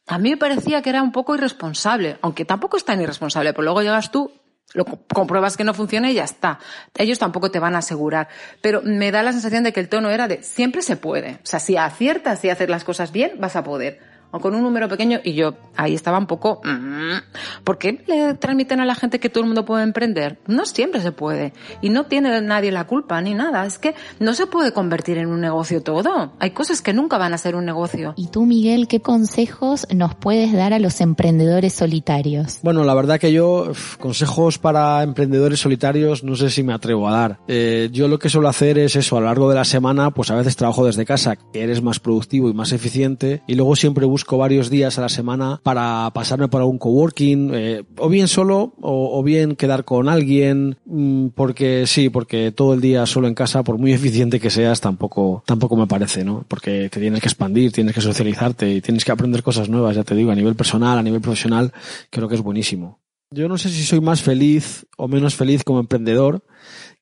A 0.08 0.18
mí 0.18 0.32
me 0.32 0.38
parecía 0.38 0.82
que 0.82 0.90
era 0.90 1.02
un 1.02 1.12
poco 1.12 1.36
irresponsable, 1.36 2.18
aunque 2.22 2.46
tampoco 2.46 2.78
es 2.78 2.86
tan 2.86 3.02
irresponsable, 3.02 3.54
pero 3.54 3.64
luego 3.64 3.82
llegas 3.82 4.12
tú, 4.12 4.32
lo 4.74 4.86
compruebas 4.86 5.56
que 5.56 5.64
no 5.64 5.74
funciona 5.74 6.12
y 6.12 6.16
ya 6.16 6.24
está. 6.24 6.60
Ellos 6.98 7.20
tampoco 7.20 7.52
te 7.52 7.60
van 7.60 7.76
a 7.76 7.80
asegurar. 7.80 8.28
Pero 8.62 8.82
me 8.84 9.12
da 9.12 9.24
la 9.24 9.32
sensación 9.32 9.64
de 9.64 9.72
que 9.72 9.80
el 9.80 9.90
tono 9.90 10.10
era 10.10 10.28
de 10.28 10.44
siempre 10.44 10.82
se 10.82 10.98
puede. 10.98 11.40
O 11.44 11.46
sea, 11.46 11.60
si 11.60 11.78
aciertas 11.78 12.44
y 12.44 12.50
haces 12.50 12.70
las 12.70 12.84
cosas 12.84 13.12
bien, 13.12 13.34
vas 13.40 13.56
a 13.56 13.64
poder 13.64 14.13
o 14.34 14.40
con 14.40 14.56
un 14.56 14.64
número 14.64 14.90
pequeño 14.90 15.20
y 15.24 15.34
yo 15.34 15.54
ahí 15.78 15.94
estaba 15.94 16.18
un 16.18 16.26
poco, 16.26 16.60
mm, 16.64 17.64
¿por 17.64 17.78
qué 17.78 18.04
le 18.08 18.34
transmiten 18.34 18.80
a 18.80 18.86
la 18.86 18.96
gente 18.96 19.20
que 19.20 19.30
todo 19.30 19.44
el 19.44 19.48
mundo 19.48 19.64
puede 19.64 19.84
emprender? 19.84 20.40
No 20.48 20.66
siempre 20.66 21.02
se 21.02 21.12
puede 21.12 21.54
y 21.82 21.90
no 21.90 22.06
tiene 22.08 22.42
nadie 22.42 22.72
la 22.72 22.86
culpa 22.86 23.22
ni 23.22 23.36
nada, 23.36 23.66
es 23.66 23.78
que 23.78 23.94
no 24.20 24.34
se 24.34 24.48
puede 24.48 24.74
convertir 24.74 25.20
en 25.20 25.28
un 25.28 25.40
negocio 25.40 25.84
todo, 25.84 26.34
hay 26.40 26.52
cosas 26.52 26.82
que 26.82 26.94
nunca 26.94 27.18
van 27.18 27.34
a 27.34 27.38
ser 27.38 27.56
un 27.56 27.66
negocio. 27.66 28.16
¿Y 28.18 28.28
tú, 28.28 28.46
Miguel, 28.46 28.88
qué 28.88 29.02
consejos 29.02 29.86
nos 29.94 30.16
puedes 30.16 30.52
dar 30.52 30.74
a 30.74 30.80
los 30.80 31.00
emprendedores 31.00 31.74
solitarios? 31.74 32.60
Bueno, 32.64 32.84
la 32.84 32.96
verdad 32.96 33.20
que 33.20 33.32
yo 33.32 33.72
consejos 34.00 34.58
para 34.58 35.04
emprendedores 35.04 35.60
solitarios 35.60 36.24
no 36.24 36.36
sé 36.36 36.50
si 36.50 36.64
me 36.64 36.74
atrevo 36.74 37.08
a 37.08 37.12
dar. 37.12 37.40
Eh, 37.48 37.90
yo 37.92 38.08
lo 38.08 38.18
que 38.18 38.30
suelo 38.30 38.50
hacer 38.50 38.80
es 38.80 38.96
eso, 38.96 39.16
a 39.18 39.20
lo 39.20 39.28
largo 39.28 39.48
de 39.50 39.56
la 39.56 39.66
semana, 39.66 40.10
pues 40.10 40.32
a 40.32 40.36
veces 40.36 40.56
trabajo 40.56 40.86
desde 40.86 41.06
casa, 41.06 41.36
que 41.36 41.62
eres 41.62 41.84
más 41.84 42.00
productivo 42.00 42.50
y 42.50 42.54
más 42.54 42.72
eficiente 42.72 43.44
y 43.46 43.54
luego 43.54 43.76
siempre 43.76 44.06
busco 44.06 44.23
busco 44.24 44.38
varios 44.38 44.70
días 44.70 44.98
a 44.98 45.02
la 45.02 45.10
semana 45.10 45.60
para 45.64 46.10
pasarme 46.14 46.48
por 46.48 46.62
algún 46.62 46.78
coworking, 46.78 47.52
eh, 47.54 47.84
o 47.98 48.08
bien 48.08 48.30
solo, 48.30 48.74
o, 48.80 49.20
o, 49.20 49.22
bien 49.22 49.58
quedar 49.58 49.84
con 49.84 50.08
alguien, 50.08 50.78
mmm, 50.86 51.28
porque 51.36 51.86
sí, 51.88 52.10
porque 52.10 52.54
todo 52.54 52.74
el 52.74 52.80
día 52.80 53.06
solo 53.06 53.28
en 53.28 53.34
casa, 53.34 53.64
por 53.64 53.78
muy 53.78 53.92
eficiente 54.00 54.40
que 54.40 54.50
seas, 54.50 54.80
tampoco, 54.80 55.44
tampoco 55.46 55.76
me 55.76 55.88
parece, 55.88 56.24
¿no? 56.24 56.46
Porque 56.48 56.88
te 56.90 57.02
tienes 57.02 57.20
que 57.20 57.28
expandir, 57.28 57.74
tienes 57.74 57.94
que 57.94 58.00
socializarte 58.00 58.72
y 58.72 58.80
tienes 58.80 59.04
que 59.04 59.12
aprender 59.12 59.44
cosas 59.44 59.68
nuevas, 59.68 59.98
ya 59.98 60.06
te 60.06 60.16
digo, 60.16 60.32
a 60.32 60.36
nivel 60.36 60.56
personal, 60.56 60.98
a 60.98 61.04
nivel 61.04 61.20
profesional, 61.20 61.74
creo 62.10 62.30
que 62.30 62.36
es 62.36 62.42
buenísimo. 62.42 63.02
Yo 63.30 63.50
no 63.50 63.58
sé 63.58 63.68
si 63.68 63.84
soy 63.84 64.00
más 64.00 64.22
feliz 64.22 64.86
o 64.96 65.10
menos 65.10 65.36
feliz 65.36 65.66
como 65.66 65.82
emprendedor, 65.82 66.44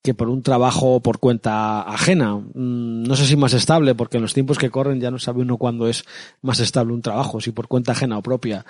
que 0.02 0.16
por 0.16 0.30
un 0.30 0.42
trabajo 0.42 1.00
por 1.00 1.20
cuenta 1.20 1.82
ajena. 1.82 2.36
Mm, 2.36 3.04
no 3.04 3.16
sé 3.16 3.26
si 3.26 3.36
más 3.36 3.54
estable, 3.54 3.94
porque 3.94 4.18
en 4.18 4.24
los 4.24 4.34
tiempos 4.34 4.58
que 4.58 4.72
corren 4.72 5.00
ya 5.00 5.12
no 5.12 5.20
sabe 5.20 5.42
uno 5.42 5.58
cuándo 5.58 5.88
es 5.88 6.06
más 6.42 6.60
estable 6.60 6.94
un 6.94 7.02
trabajo, 7.02 7.40
si 7.40 7.52
por 7.52 7.68
cuenta 7.68 7.92
ajena 7.92 8.18
o 8.18 8.22
propia. 8.24 8.66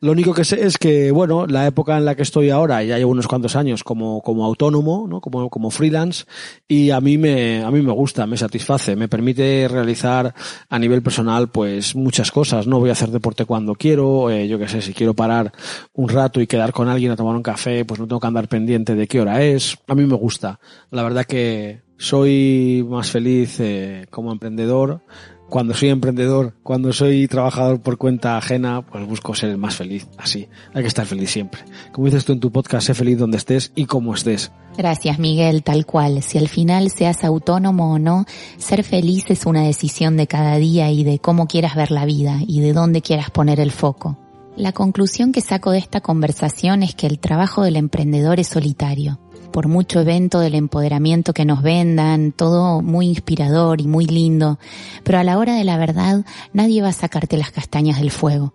Lo 0.00 0.12
único 0.12 0.32
que 0.32 0.44
sé 0.44 0.64
es 0.64 0.78
que, 0.78 1.10
bueno, 1.10 1.46
la 1.46 1.66
época 1.66 1.98
en 1.98 2.06
la 2.06 2.14
que 2.14 2.22
estoy 2.22 2.50
ahora, 2.50 2.82
ya 2.82 2.96
llevo 2.96 3.10
unos 3.10 3.28
cuantos 3.28 3.56
años 3.56 3.84
como, 3.84 4.22
como 4.22 4.44
autónomo, 4.44 5.06
¿no? 5.08 5.20
Como, 5.20 5.50
como 5.50 5.70
freelance, 5.70 6.24
y 6.66 6.90
a 6.90 7.00
mí 7.00 7.18
me, 7.18 7.62
a 7.62 7.70
mí 7.70 7.82
me 7.82 7.92
gusta, 7.92 8.26
me 8.26 8.38
satisface, 8.38 8.96
me 8.96 9.08
permite 9.08 9.68
realizar 9.68 10.34
a 10.68 10.78
nivel 10.78 11.02
personal, 11.02 11.48
pues, 11.50 11.94
muchas 11.94 12.30
cosas. 12.30 12.66
No 12.66 12.80
voy 12.80 12.88
a 12.88 12.92
hacer 12.92 13.10
deporte 13.10 13.44
cuando 13.44 13.74
quiero, 13.74 14.30
eh, 14.30 14.48
yo 14.48 14.58
qué 14.58 14.68
sé, 14.68 14.80
si 14.80 14.94
quiero 14.94 15.12
parar 15.12 15.52
un 15.92 16.08
rato 16.08 16.40
y 16.40 16.46
quedar 16.46 16.72
con 16.72 16.88
alguien 16.88 17.12
a 17.12 17.16
tomar 17.16 17.36
un 17.36 17.42
café, 17.42 17.84
pues 17.84 18.00
no 18.00 18.06
tengo 18.06 18.20
que 18.20 18.26
andar 18.26 18.48
pendiente 18.48 18.94
de 18.94 19.06
qué 19.06 19.20
hora 19.20 19.42
es. 19.42 19.76
A 19.86 19.94
mí 19.94 20.06
me 20.06 20.16
gusta 20.16 20.58
la 20.90 21.02
verdad 21.02 21.24
que 21.24 21.82
soy 21.96 22.84
más 22.88 23.10
feliz 23.10 23.60
eh, 23.60 24.06
como 24.10 24.32
emprendedor. 24.32 25.02
Cuando 25.48 25.74
soy 25.74 25.88
emprendedor, 25.88 26.54
cuando 26.62 26.92
soy 26.92 27.26
trabajador 27.26 27.82
por 27.82 27.98
cuenta 27.98 28.38
ajena, 28.38 28.86
pues 28.86 29.04
busco 29.04 29.34
ser 29.34 29.50
el 29.50 29.58
más 29.58 29.74
feliz. 29.74 30.06
Así, 30.16 30.48
hay 30.72 30.82
que 30.82 30.88
estar 30.88 31.06
feliz 31.06 31.30
siempre. 31.30 31.62
Como 31.92 32.06
dices 32.06 32.24
tú 32.24 32.32
en 32.32 32.40
tu 32.40 32.52
podcast, 32.52 32.86
sé 32.86 32.94
feliz 32.94 33.18
donde 33.18 33.36
estés 33.36 33.72
y 33.74 33.86
como 33.86 34.14
estés. 34.14 34.52
Gracias, 34.78 35.18
Miguel, 35.18 35.64
tal 35.64 35.86
cual. 35.86 36.22
Si 36.22 36.38
al 36.38 36.48
final 36.48 36.90
seas 36.90 37.24
autónomo 37.24 37.94
o 37.94 37.98
no, 37.98 38.26
ser 38.58 38.84
feliz 38.84 39.24
es 39.28 39.44
una 39.44 39.64
decisión 39.64 40.16
de 40.16 40.28
cada 40.28 40.56
día 40.56 40.90
y 40.92 41.02
de 41.02 41.18
cómo 41.18 41.48
quieras 41.48 41.74
ver 41.74 41.90
la 41.90 42.04
vida 42.04 42.38
y 42.46 42.60
de 42.60 42.72
dónde 42.72 43.02
quieras 43.02 43.30
poner 43.30 43.58
el 43.58 43.72
foco. 43.72 44.16
La 44.56 44.72
conclusión 44.72 45.32
que 45.32 45.40
saco 45.40 45.70
de 45.70 45.78
esta 45.78 46.00
conversación 46.00 46.82
es 46.82 46.94
que 46.94 47.06
el 47.06 47.18
trabajo 47.18 47.62
del 47.62 47.76
emprendedor 47.76 48.40
es 48.40 48.48
solitario 48.48 49.18
por 49.50 49.68
mucho 49.68 50.00
evento 50.00 50.40
del 50.40 50.54
empoderamiento 50.54 51.34
que 51.34 51.44
nos 51.44 51.62
vendan, 51.62 52.32
todo 52.32 52.82
muy 52.82 53.08
inspirador 53.08 53.80
y 53.80 53.86
muy 53.86 54.06
lindo, 54.06 54.58
pero 55.02 55.18
a 55.18 55.24
la 55.24 55.38
hora 55.38 55.54
de 55.54 55.64
la 55.64 55.76
verdad 55.76 56.24
nadie 56.52 56.82
va 56.82 56.88
a 56.88 56.92
sacarte 56.92 57.36
las 57.36 57.50
castañas 57.50 57.98
del 57.98 58.10
fuego. 58.10 58.54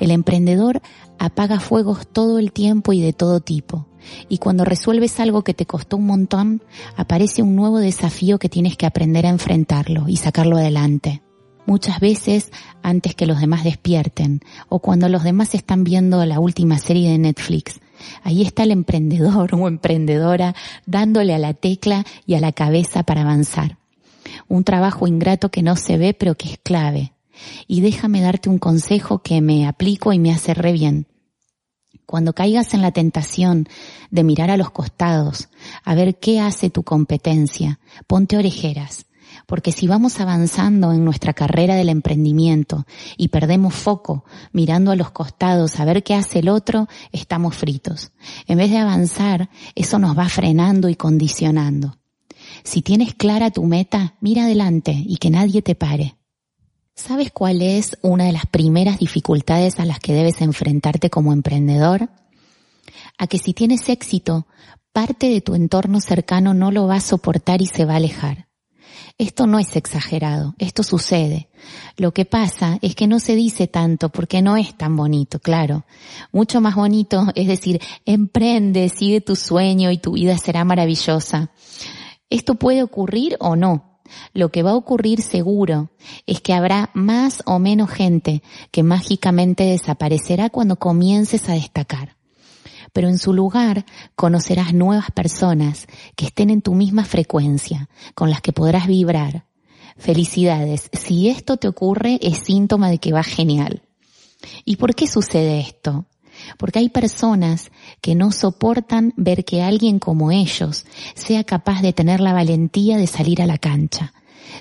El 0.00 0.10
emprendedor 0.10 0.82
apaga 1.18 1.60
fuegos 1.60 2.06
todo 2.06 2.38
el 2.38 2.52
tiempo 2.52 2.92
y 2.92 3.00
de 3.00 3.12
todo 3.12 3.40
tipo. 3.40 3.86
Y 4.28 4.38
cuando 4.38 4.64
resuelves 4.64 5.20
algo 5.20 5.44
que 5.44 5.54
te 5.54 5.64
costó 5.64 5.96
un 5.96 6.06
montón, 6.06 6.62
aparece 6.96 7.42
un 7.42 7.54
nuevo 7.54 7.78
desafío 7.78 8.38
que 8.38 8.48
tienes 8.48 8.76
que 8.76 8.86
aprender 8.86 9.26
a 9.26 9.30
enfrentarlo 9.30 10.08
y 10.08 10.16
sacarlo 10.16 10.56
adelante. 10.56 11.22
Muchas 11.66 12.00
veces 12.00 12.50
antes 12.82 13.14
que 13.14 13.26
los 13.26 13.40
demás 13.40 13.64
despierten 13.64 14.40
o 14.68 14.80
cuando 14.80 15.08
los 15.08 15.22
demás 15.22 15.54
están 15.54 15.84
viendo 15.84 16.24
la 16.24 16.40
última 16.40 16.78
serie 16.78 17.10
de 17.10 17.18
Netflix 17.18 17.80
Ahí 18.22 18.42
está 18.42 18.64
el 18.64 18.70
emprendedor 18.70 19.54
o 19.58 19.68
emprendedora 19.68 20.54
dándole 20.86 21.34
a 21.34 21.38
la 21.38 21.54
tecla 21.54 22.04
y 22.26 22.34
a 22.34 22.40
la 22.40 22.52
cabeza 22.52 23.02
para 23.02 23.22
avanzar. 23.22 23.78
Un 24.48 24.64
trabajo 24.64 25.06
ingrato 25.06 25.50
que 25.50 25.62
no 25.62 25.76
se 25.76 25.98
ve 25.98 26.14
pero 26.14 26.36
que 26.36 26.50
es 26.50 26.58
clave. 26.62 27.12
Y 27.66 27.80
déjame 27.80 28.20
darte 28.20 28.48
un 28.48 28.58
consejo 28.58 29.20
que 29.20 29.40
me 29.40 29.66
aplico 29.66 30.12
y 30.12 30.18
me 30.18 30.32
hace 30.32 30.54
re 30.54 30.72
bien. 30.72 31.06
Cuando 32.06 32.34
caigas 32.34 32.74
en 32.74 32.82
la 32.82 32.92
tentación 32.92 33.68
de 34.10 34.22
mirar 34.22 34.50
a 34.50 34.56
los 34.56 34.70
costados, 34.70 35.48
a 35.82 35.94
ver 35.94 36.18
qué 36.18 36.40
hace 36.40 36.68
tu 36.68 36.82
competencia, 36.82 37.80
ponte 38.06 38.36
orejeras, 38.36 39.06
porque 39.52 39.70
si 39.70 39.86
vamos 39.86 40.18
avanzando 40.18 40.94
en 40.94 41.04
nuestra 41.04 41.34
carrera 41.34 41.74
del 41.74 41.90
emprendimiento 41.90 42.86
y 43.18 43.28
perdemos 43.28 43.74
foco 43.74 44.24
mirando 44.50 44.92
a 44.92 44.96
los 44.96 45.10
costados 45.10 45.78
a 45.78 45.84
ver 45.84 46.02
qué 46.02 46.14
hace 46.14 46.38
el 46.38 46.48
otro, 46.48 46.88
estamos 47.12 47.54
fritos. 47.54 48.12
En 48.46 48.56
vez 48.56 48.70
de 48.70 48.78
avanzar, 48.78 49.50
eso 49.74 49.98
nos 49.98 50.16
va 50.16 50.30
frenando 50.30 50.88
y 50.88 50.94
condicionando. 50.94 51.98
Si 52.64 52.80
tienes 52.80 53.12
clara 53.12 53.50
tu 53.50 53.64
meta, 53.64 54.14
mira 54.22 54.44
adelante 54.44 54.96
y 54.96 55.18
que 55.18 55.28
nadie 55.28 55.60
te 55.60 55.74
pare. 55.74 56.16
¿Sabes 56.94 57.30
cuál 57.30 57.60
es 57.60 57.98
una 58.00 58.24
de 58.24 58.32
las 58.32 58.46
primeras 58.46 59.00
dificultades 59.00 59.78
a 59.80 59.84
las 59.84 60.00
que 60.00 60.14
debes 60.14 60.40
enfrentarte 60.40 61.10
como 61.10 61.30
emprendedor? 61.30 62.08
A 63.18 63.26
que 63.26 63.36
si 63.36 63.52
tienes 63.52 63.86
éxito, 63.90 64.46
parte 64.94 65.28
de 65.28 65.42
tu 65.42 65.54
entorno 65.54 66.00
cercano 66.00 66.54
no 66.54 66.70
lo 66.70 66.86
va 66.86 66.94
a 66.94 67.00
soportar 67.02 67.60
y 67.60 67.66
se 67.66 67.84
va 67.84 67.92
a 67.92 67.96
alejar. 67.96 68.46
Esto 69.18 69.46
no 69.46 69.58
es 69.58 69.76
exagerado, 69.76 70.54
esto 70.58 70.82
sucede. 70.82 71.48
Lo 71.96 72.12
que 72.12 72.24
pasa 72.24 72.78
es 72.82 72.94
que 72.94 73.06
no 73.06 73.20
se 73.20 73.34
dice 73.34 73.66
tanto 73.66 74.08
porque 74.08 74.42
no 74.42 74.56
es 74.56 74.76
tan 74.76 74.96
bonito, 74.96 75.38
claro. 75.38 75.84
Mucho 76.32 76.60
más 76.60 76.74
bonito 76.74 77.26
es 77.34 77.46
decir, 77.46 77.80
emprende, 78.04 78.88
sigue 78.88 79.20
tu 79.20 79.36
sueño 79.36 79.90
y 79.90 79.98
tu 79.98 80.12
vida 80.12 80.36
será 80.38 80.64
maravillosa. 80.64 81.50
Esto 82.30 82.54
puede 82.54 82.82
ocurrir 82.82 83.36
o 83.40 83.56
no. 83.56 84.00
Lo 84.34 84.50
que 84.50 84.62
va 84.62 84.72
a 84.72 84.76
ocurrir 84.76 85.22
seguro 85.22 85.90
es 86.26 86.40
que 86.40 86.54
habrá 86.54 86.90
más 86.94 87.42
o 87.46 87.58
menos 87.58 87.90
gente 87.90 88.42
que 88.70 88.82
mágicamente 88.82 89.64
desaparecerá 89.64 90.50
cuando 90.50 90.76
comiences 90.76 91.48
a 91.48 91.54
destacar. 91.54 92.16
Pero 92.92 93.08
en 93.08 93.18
su 93.18 93.32
lugar 93.32 93.84
conocerás 94.14 94.74
nuevas 94.74 95.10
personas 95.10 95.86
que 96.16 96.26
estén 96.26 96.50
en 96.50 96.62
tu 96.62 96.74
misma 96.74 97.04
frecuencia, 97.04 97.88
con 98.14 98.30
las 98.30 98.40
que 98.40 98.52
podrás 98.52 98.86
vibrar. 98.86 99.46
Felicidades. 99.96 100.90
Si 100.92 101.28
esto 101.28 101.56
te 101.56 101.68
ocurre 101.68 102.18
es 102.22 102.38
síntoma 102.44 102.90
de 102.90 102.98
que 102.98 103.12
va 103.12 103.22
genial. 103.22 103.82
¿Y 104.64 104.76
por 104.76 104.94
qué 104.94 105.06
sucede 105.06 105.60
esto? 105.60 106.06
Porque 106.58 106.78
hay 106.78 106.88
personas 106.88 107.70
que 108.00 108.14
no 108.14 108.32
soportan 108.32 109.12
ver 109.16 109.44
que 109.44 109.62
alguien 109.62 109.98
como 109.98 110.30
ellos 110.30 110.86
sea 111.14 111.44
capaz 111.44 111.82
de 111.82 111.92
tener 111.92 112.20
la 112.20 112.32
valentía 112.32 112.96
de 112.96 113.06
salir 113.06 113.42
a 113.42 113.46
la 113.46 113.58
cancha, 113.58 114.12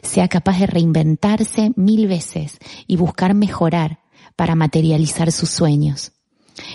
sea 0.03 0.27
capaz 0.27 0.59
de 0.59 0.67
reinventarse 0.67 1.71
mil 1.75 2.07
veces 2.07 2.57
y 2.87 2.97
buscar 2.97 3.33
mejorar 3.33 3.99
para 4.35 4.55
materializar 4.55 5.31
sus 5.31 5.49
sueños. 5.49 6.11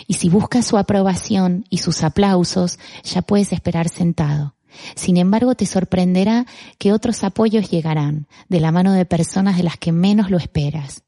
Y 0.07 0.15
si 0.15 0.29
buscas 0.29 0.67
su 0.67 0.79
aprobación 0.79 1.65
y 1.71 1.79
sus 1.79 2.03
aplausos, 2.03 2.79
ya 3.05 3.23
puedes 3.23 3.53
esperar 3.53 3.89
sentado. 3.89 4.55
Sin 4.95 5.17
embargo, 5.17 5.55
te 5.55 5.67
sorprenderá 5.67 6.47
que 6.79 6.93
otros 6.93 7.25
apoyos 7.25 7.71
llegarán 7.71 8.27
de 8.49 8.61
la 8.61 8.73
mano 8.73 8.93
de 8.93 9.05
personas 9.05 9.57
de 9.57 9.63
las 9.63 9.77
que 9.79 9.93
menos 9.93 10.31
lo 10.31 10.39
esperas 10.39 11.03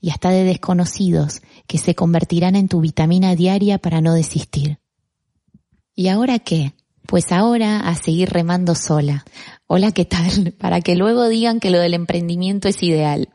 y 0.00 0.10
hasta 0.10 0.30
de 0.30 0.44
desconocidos 0.44 1.42
que 1.66 1.78
se 1.78 1.94
convertirán 1.94 2.56
en 2.56 2.68
tu 2.68 2.80
vitamina 2.80 3.34
diaria 3.34 3.78
para 3.78 4.00
no 4.00 4.14
desistir. 4.14 4.78
¿Y 5.94 6.08
ahora 6.08 6.38
qué? 6.38 6.74
Pues 7.06 7.32
ahora 7.32 7.80
a 7.80 7.94
seguir 7.94 8.30
remando 8.30 8.74
sola. 8.74 9.24
Hola, 9.66 9.92
¿qué 9.92 10.04
tal? 10.04 10.52
Para 10.58 10.80
que 10.80 10.94
luego 10.94 11.28
digan 11.28 11.58
que 11.58 11.70
lo 11.70 11.78
del 11.78 11.94
emprendimiento 11.94 12.68
es 12.68 12.82
ideal. 12.82 13.30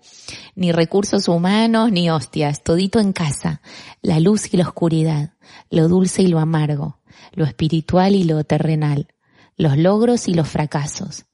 Ni 0.56 0.72
recursos 0.72 1.28
humanos, 1.28 1.92
ni 1.92 2.10
hostias, 2.10 2.64
todito 2.64 3.00
en 3.00 3.12
casa. 3.12 3.62
La 4.02 4.20
luz 4.20 4.54
y 4.54 4.58
la 4.58 4.68
oscuridad, 4.68 5.34
lo 5.70 5.88
dulce 5.88 6.22
y 6.22 6.28
lo 6.28 6.40
amargo, 6.40 7.00
lo 7.34 7.46
espiritual 7.46 8.16
y 8.16 8.24
lo 8.24 8.44
terrenal, 8.44 9.08
los 9.58 9.78
logros 9.78 10.28
y 10.28 10.34
los 10.34 10.48
fracasos. 10.48 11.26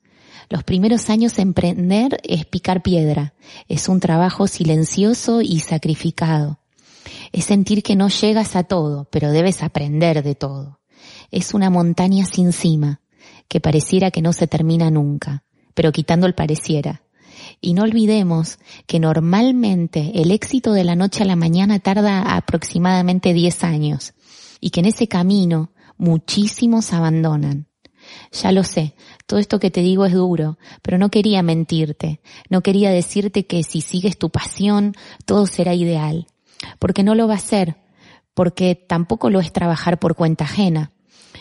Los 0.50 0.64
primeros 0.64 1.10
años 1.10 1.38
emprender 1.38 2.20
es 2.24 2.46
picar 2.46 2.82
piedra, 2.82 3.34
es 3.68 3.88
un 3.90 4.00
trabajo 4.00 4.48
silencioso 4.48 5.42
y 5.42 5.60
sacrificado. 5.60 6.60
Es 7.32 7.46
sentir 7.46 7.84
que 7.84 7.96
no 7.96 8.10
llegas 8.10 8.56
a 8.56 8.64
todo, 8.64 9.08
pero 9.12 9.32
debes 9.32 9.62
aprender 9.62 10.24
de 10.24 10.36
todo. 10.36 10.80
Es 11.30 11.54
una 11.54 11.70
montaña 11.70 12.26
sin 12.26 12.54
cima, 12.54 13.02
que 13.48 13.60
pareciera 13.60 14.12
que 14.12 14.22
no 14.22 14.34
se 14.34 14.48
termina 14.48 14.90
nunca, 14.90 15.44
pero 15.74 15.92
quitando 15.92 16.26
el 16.26 16.34
pareciera. 16.34 17.04
Y 17.62 17.74
no 17.74 17.84
olvidemos 17.84 18.58
que 18.88 19.00
normalmente 19.00 20.12
el 20.16 20.32
éxito 20.32 20.72
de 20.72 20.84
la 20.84 20.96
noche 20.96 21.24
a 21.24 21.26
la 21.26 21.36
mañana 21.36 21.80
tarda 21.80 22.36
aproximadamente 22.36 23.34
10 23.34 23.64
años 23.64 24.14
y 24.62 24.70
que 24.70 24.80
en 24.80 24.86
ese 24.86 25.08
camino 25.08 25.72
muchísimos 25.98 26.94
abandonan. 26.94 27.68
Ya 28.32 28.52
lo 28.52 28.64
sé, 28.64 28.96
todo 29.26 29.40
esto 29.40 29.60
que 29.60 29.72
te 29.72 29.82
digo 29.82 30.06
es 30.06 30.14
duro, 30.14 30.58
pero 30.82 30.98
no 30.98 31.10
quería 31.10 31.44
mentirte, 31.44 32.22
no 32.50 32.62
quería 32.62 32.92
decirte 32.92 33.46
que 33.46 33.64
si 33.64 33.82
sigues 33.82 34.18
tu 34.18 34.30
pasión, 34.30 34.96
todo 35.26 35.46
será 35.46 35.74
ideal, 35.74 36.28
porque 36.80 37.04
no 37.04 37.14
lo 37.14 37.28
va 37.28 37.36
a 37.36 37.40
ser, 37.40 37.78
porque 38.34 38.76
tampoco 38.76 39.30
lo 39.30 39.40
es 39.40 39.52
trabajar 39.52 40.00
por 40.00 40.16
cuenta 40.16 40.46
ajena. 40.46 40.92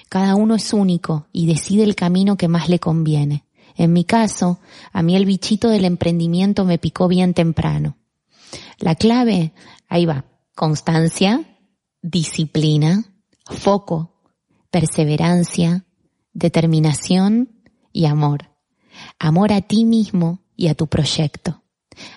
Cada 0.09 0.35
uno 0.35 0.54
es 0.54 0.72
único 0.72 1.28
y 1.33 1.46
decide 1.46 1.85
el 1.85 1.94
camino 1.94 2.37
que 2.37 2.48
más 2.48 2.68
le 2.68 2.78
conviene. 2.78 3.44
En 3.79 3.93
mi 3.93 4.05
caso, 4.05 4.59
a 4.93 5.03
mí 5.03 5.17
el 5.17 5.25
bichito 5.25 5.69
del 5.69 5.85
emprendimiento 5.85 6.64
me 6.64 6.79
picó 6.79 7.07
bien 7.07 7.33
temprano. 7.33 7.97
La 8.79 8.97
clave, 8.97 9.53
ahí 9.88 10.05
va, 10.05 10.25
constancia, 10.57 11.45
disciplina, 12.03 13.05
foco, 13.45 14.21
perseverancia, 14.73 15.85
determinación 16.33 17.51
y 17.93 18.07
amor. 18.07 18.51
Amor 19.21 19.53
a 19.53 19.61
ti 19.61 19.85
mismo 19.85 20.43
y 20.57 20.67
a 20.67 20.75
tu 20.75 20.88
proyecto. 20.88 21.62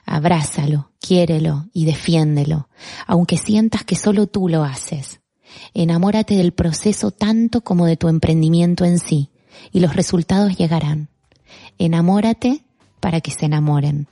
Abrázalo, 0.03 0.91
quiérelo 0.99 1.69
y 1.73 1.85
defiéndelo, 1.85 2.69
aunque 3.05 3.37
sientas 3.37 3.83
que 3.83 3.95
solo 3.95 4.25
tú 4.25 4.49
lo 4.49 4.63
haces. 4.63 5.21
Enamórate 5.75 6.35
del 6.35 6.53
proceso 6.53 7.11
tanto 7.11 7.61
como 7.61 7.85
de 7.85 7.97
tu 7.97 8.07
emprendimiento 8.07 8.83
en 8.83 8.97
sí, 8.97 9.29
y 9.71 9.79
los 9.79 9.95
resultados 9.95 10.57
llegarán. 10.57 11.11
Enamórate 11.83 12.63
para 12.99 13.21
que 13.21 13.31
se 13.31 13.47
enamoren. 13.47 14.05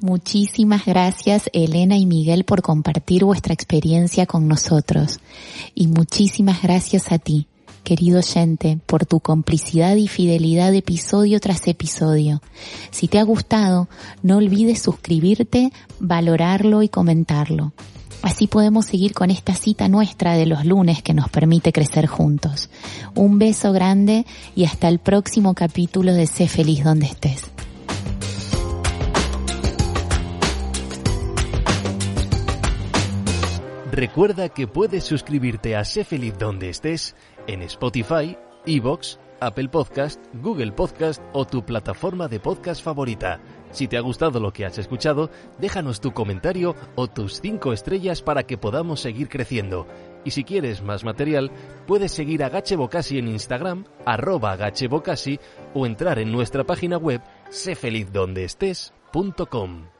Muchísimas 0.00 0.86
gracias 0.86 1.48
Elena 1.52 1.96
y 1.96 2.04
Miguel 2.04 2.42
por 2.42 2.62
compartir 2.62 3.24
vuestra 3.24 3.54
experiencia 3.54 4.26
con 4.26 4.48
nosotros. 4.48 5.20
Y 5.76 5.86
muchísimas 5.86 6.60
gracias 6.60 7.12
a 7.12 7.20
ti 7.20 7.46
querido 7.84 8.18
oyente, 8.18 8.80
por 8.86 9.06
tu 9.06 9.20
complicidad 9.20 9.94
y 9.94 10.08
fidelidad 10.08 10.74
episodio 10.74 11.38
tras 11.38 11.66
episodio. 11.68 12.42
Si 12.90 13.06
te 13.06 13.18
ha 13.18 13.22
gustado, 13.22 13.88
no 14.22 14.38
olvides 14.38 14.82
suscribirte, 14.82 15.72
valorarlo 16.00 16.82
y 16.82 16.88
comentarlo. 16.88 17.72
Así 18.22 18.46
podemos 18.46 18.86
seguir 18.86 19.14
con 19.14 19.30
esta 19.30 19.54
cita 19.54 19.88
nuestra 19.88 20.34
de 20.34 20.46
los 20.46 20.64
lunes 20.64 21.02
que 21.02 21.14
nos 21.14 21.28
permite 21.28 21.72
crecer 21.72 22.06
juntos. 22.06 22.68
Un 23.14 23.38
beso 23.38 23.72
grande 23.72 24.26
y 24.56 24.64
hasta 24.64 24.88
el 24.88 24.98
próximo 24.98 25.54
capítulo 25.54 26.12
de 26.12 26.26
Sé 26.26 26.48
feliz 26.48 26.84
donde 26.84 27.06
estés. 27.06 27.50
Recuerda 33.98 34.48
que 34.48 34.68
puedes 34.68 35.02
suscribirte 35.02 35.74
a 35.74 35.84
Sé 35.84 36.04
feliz 36.04 36.34
donde 36.38 36.68
estés 36.68 37.16
en 37.48 37.62
Spotify, 37.62 38.36
Evox, 38.64 39.18
Apple 39.40 39.68
Podcast, 39.68 40.20
Google 40.34 40.70
Podcast 40.70 41.20
o 41.32 41.44
tu 41.44 41.64
plataforma 41.64 42.28
de 42.28 42.38
podcast 42.38 42.82
favorita. 42.82 43.40
Si 43.70 43.88
te 43.88 43.96
ha 43.96 44.00
gustado 44.00 44.40
lo 44.40 44.52
que 44.52 44.64
has 44.64 44.78
escuchado, 44.78 45.30
déjanos 45.58 46.00
tu 46.00 46.12
comentario 46.12 46.74
o 46.94 47.08
tus 47.08 47.40
5 47.40 47.72
estrellas 47.72 48.22
para 48.22 48.44
que 48.44 48.58
podamos 48.58 49.00
seguir 49.00 49.28
creciendo. 49.28 49.88
Y 50.24 50.30
si 50.30 50.44
quieres 50.44 50.82
más 50.82 51.04
material, 51.04 51.50
puedes 51.86 52.12
seguir 52.12 52.44
a 52.44 52.48
Gache 52.48 52.76
en 53.10 53.28
Instagram, 53.28 53.84
arroba 54.04 54.56
Gachebocasi, 54.56 55.38
o 55.74 55.84
entrar 55.86 56.18
en 56.18 56.32
nuestra 56.32 56.64
página 56.64 56.96
web 56.96 57.20
sefelizdondeestés.com. 57.50 59.97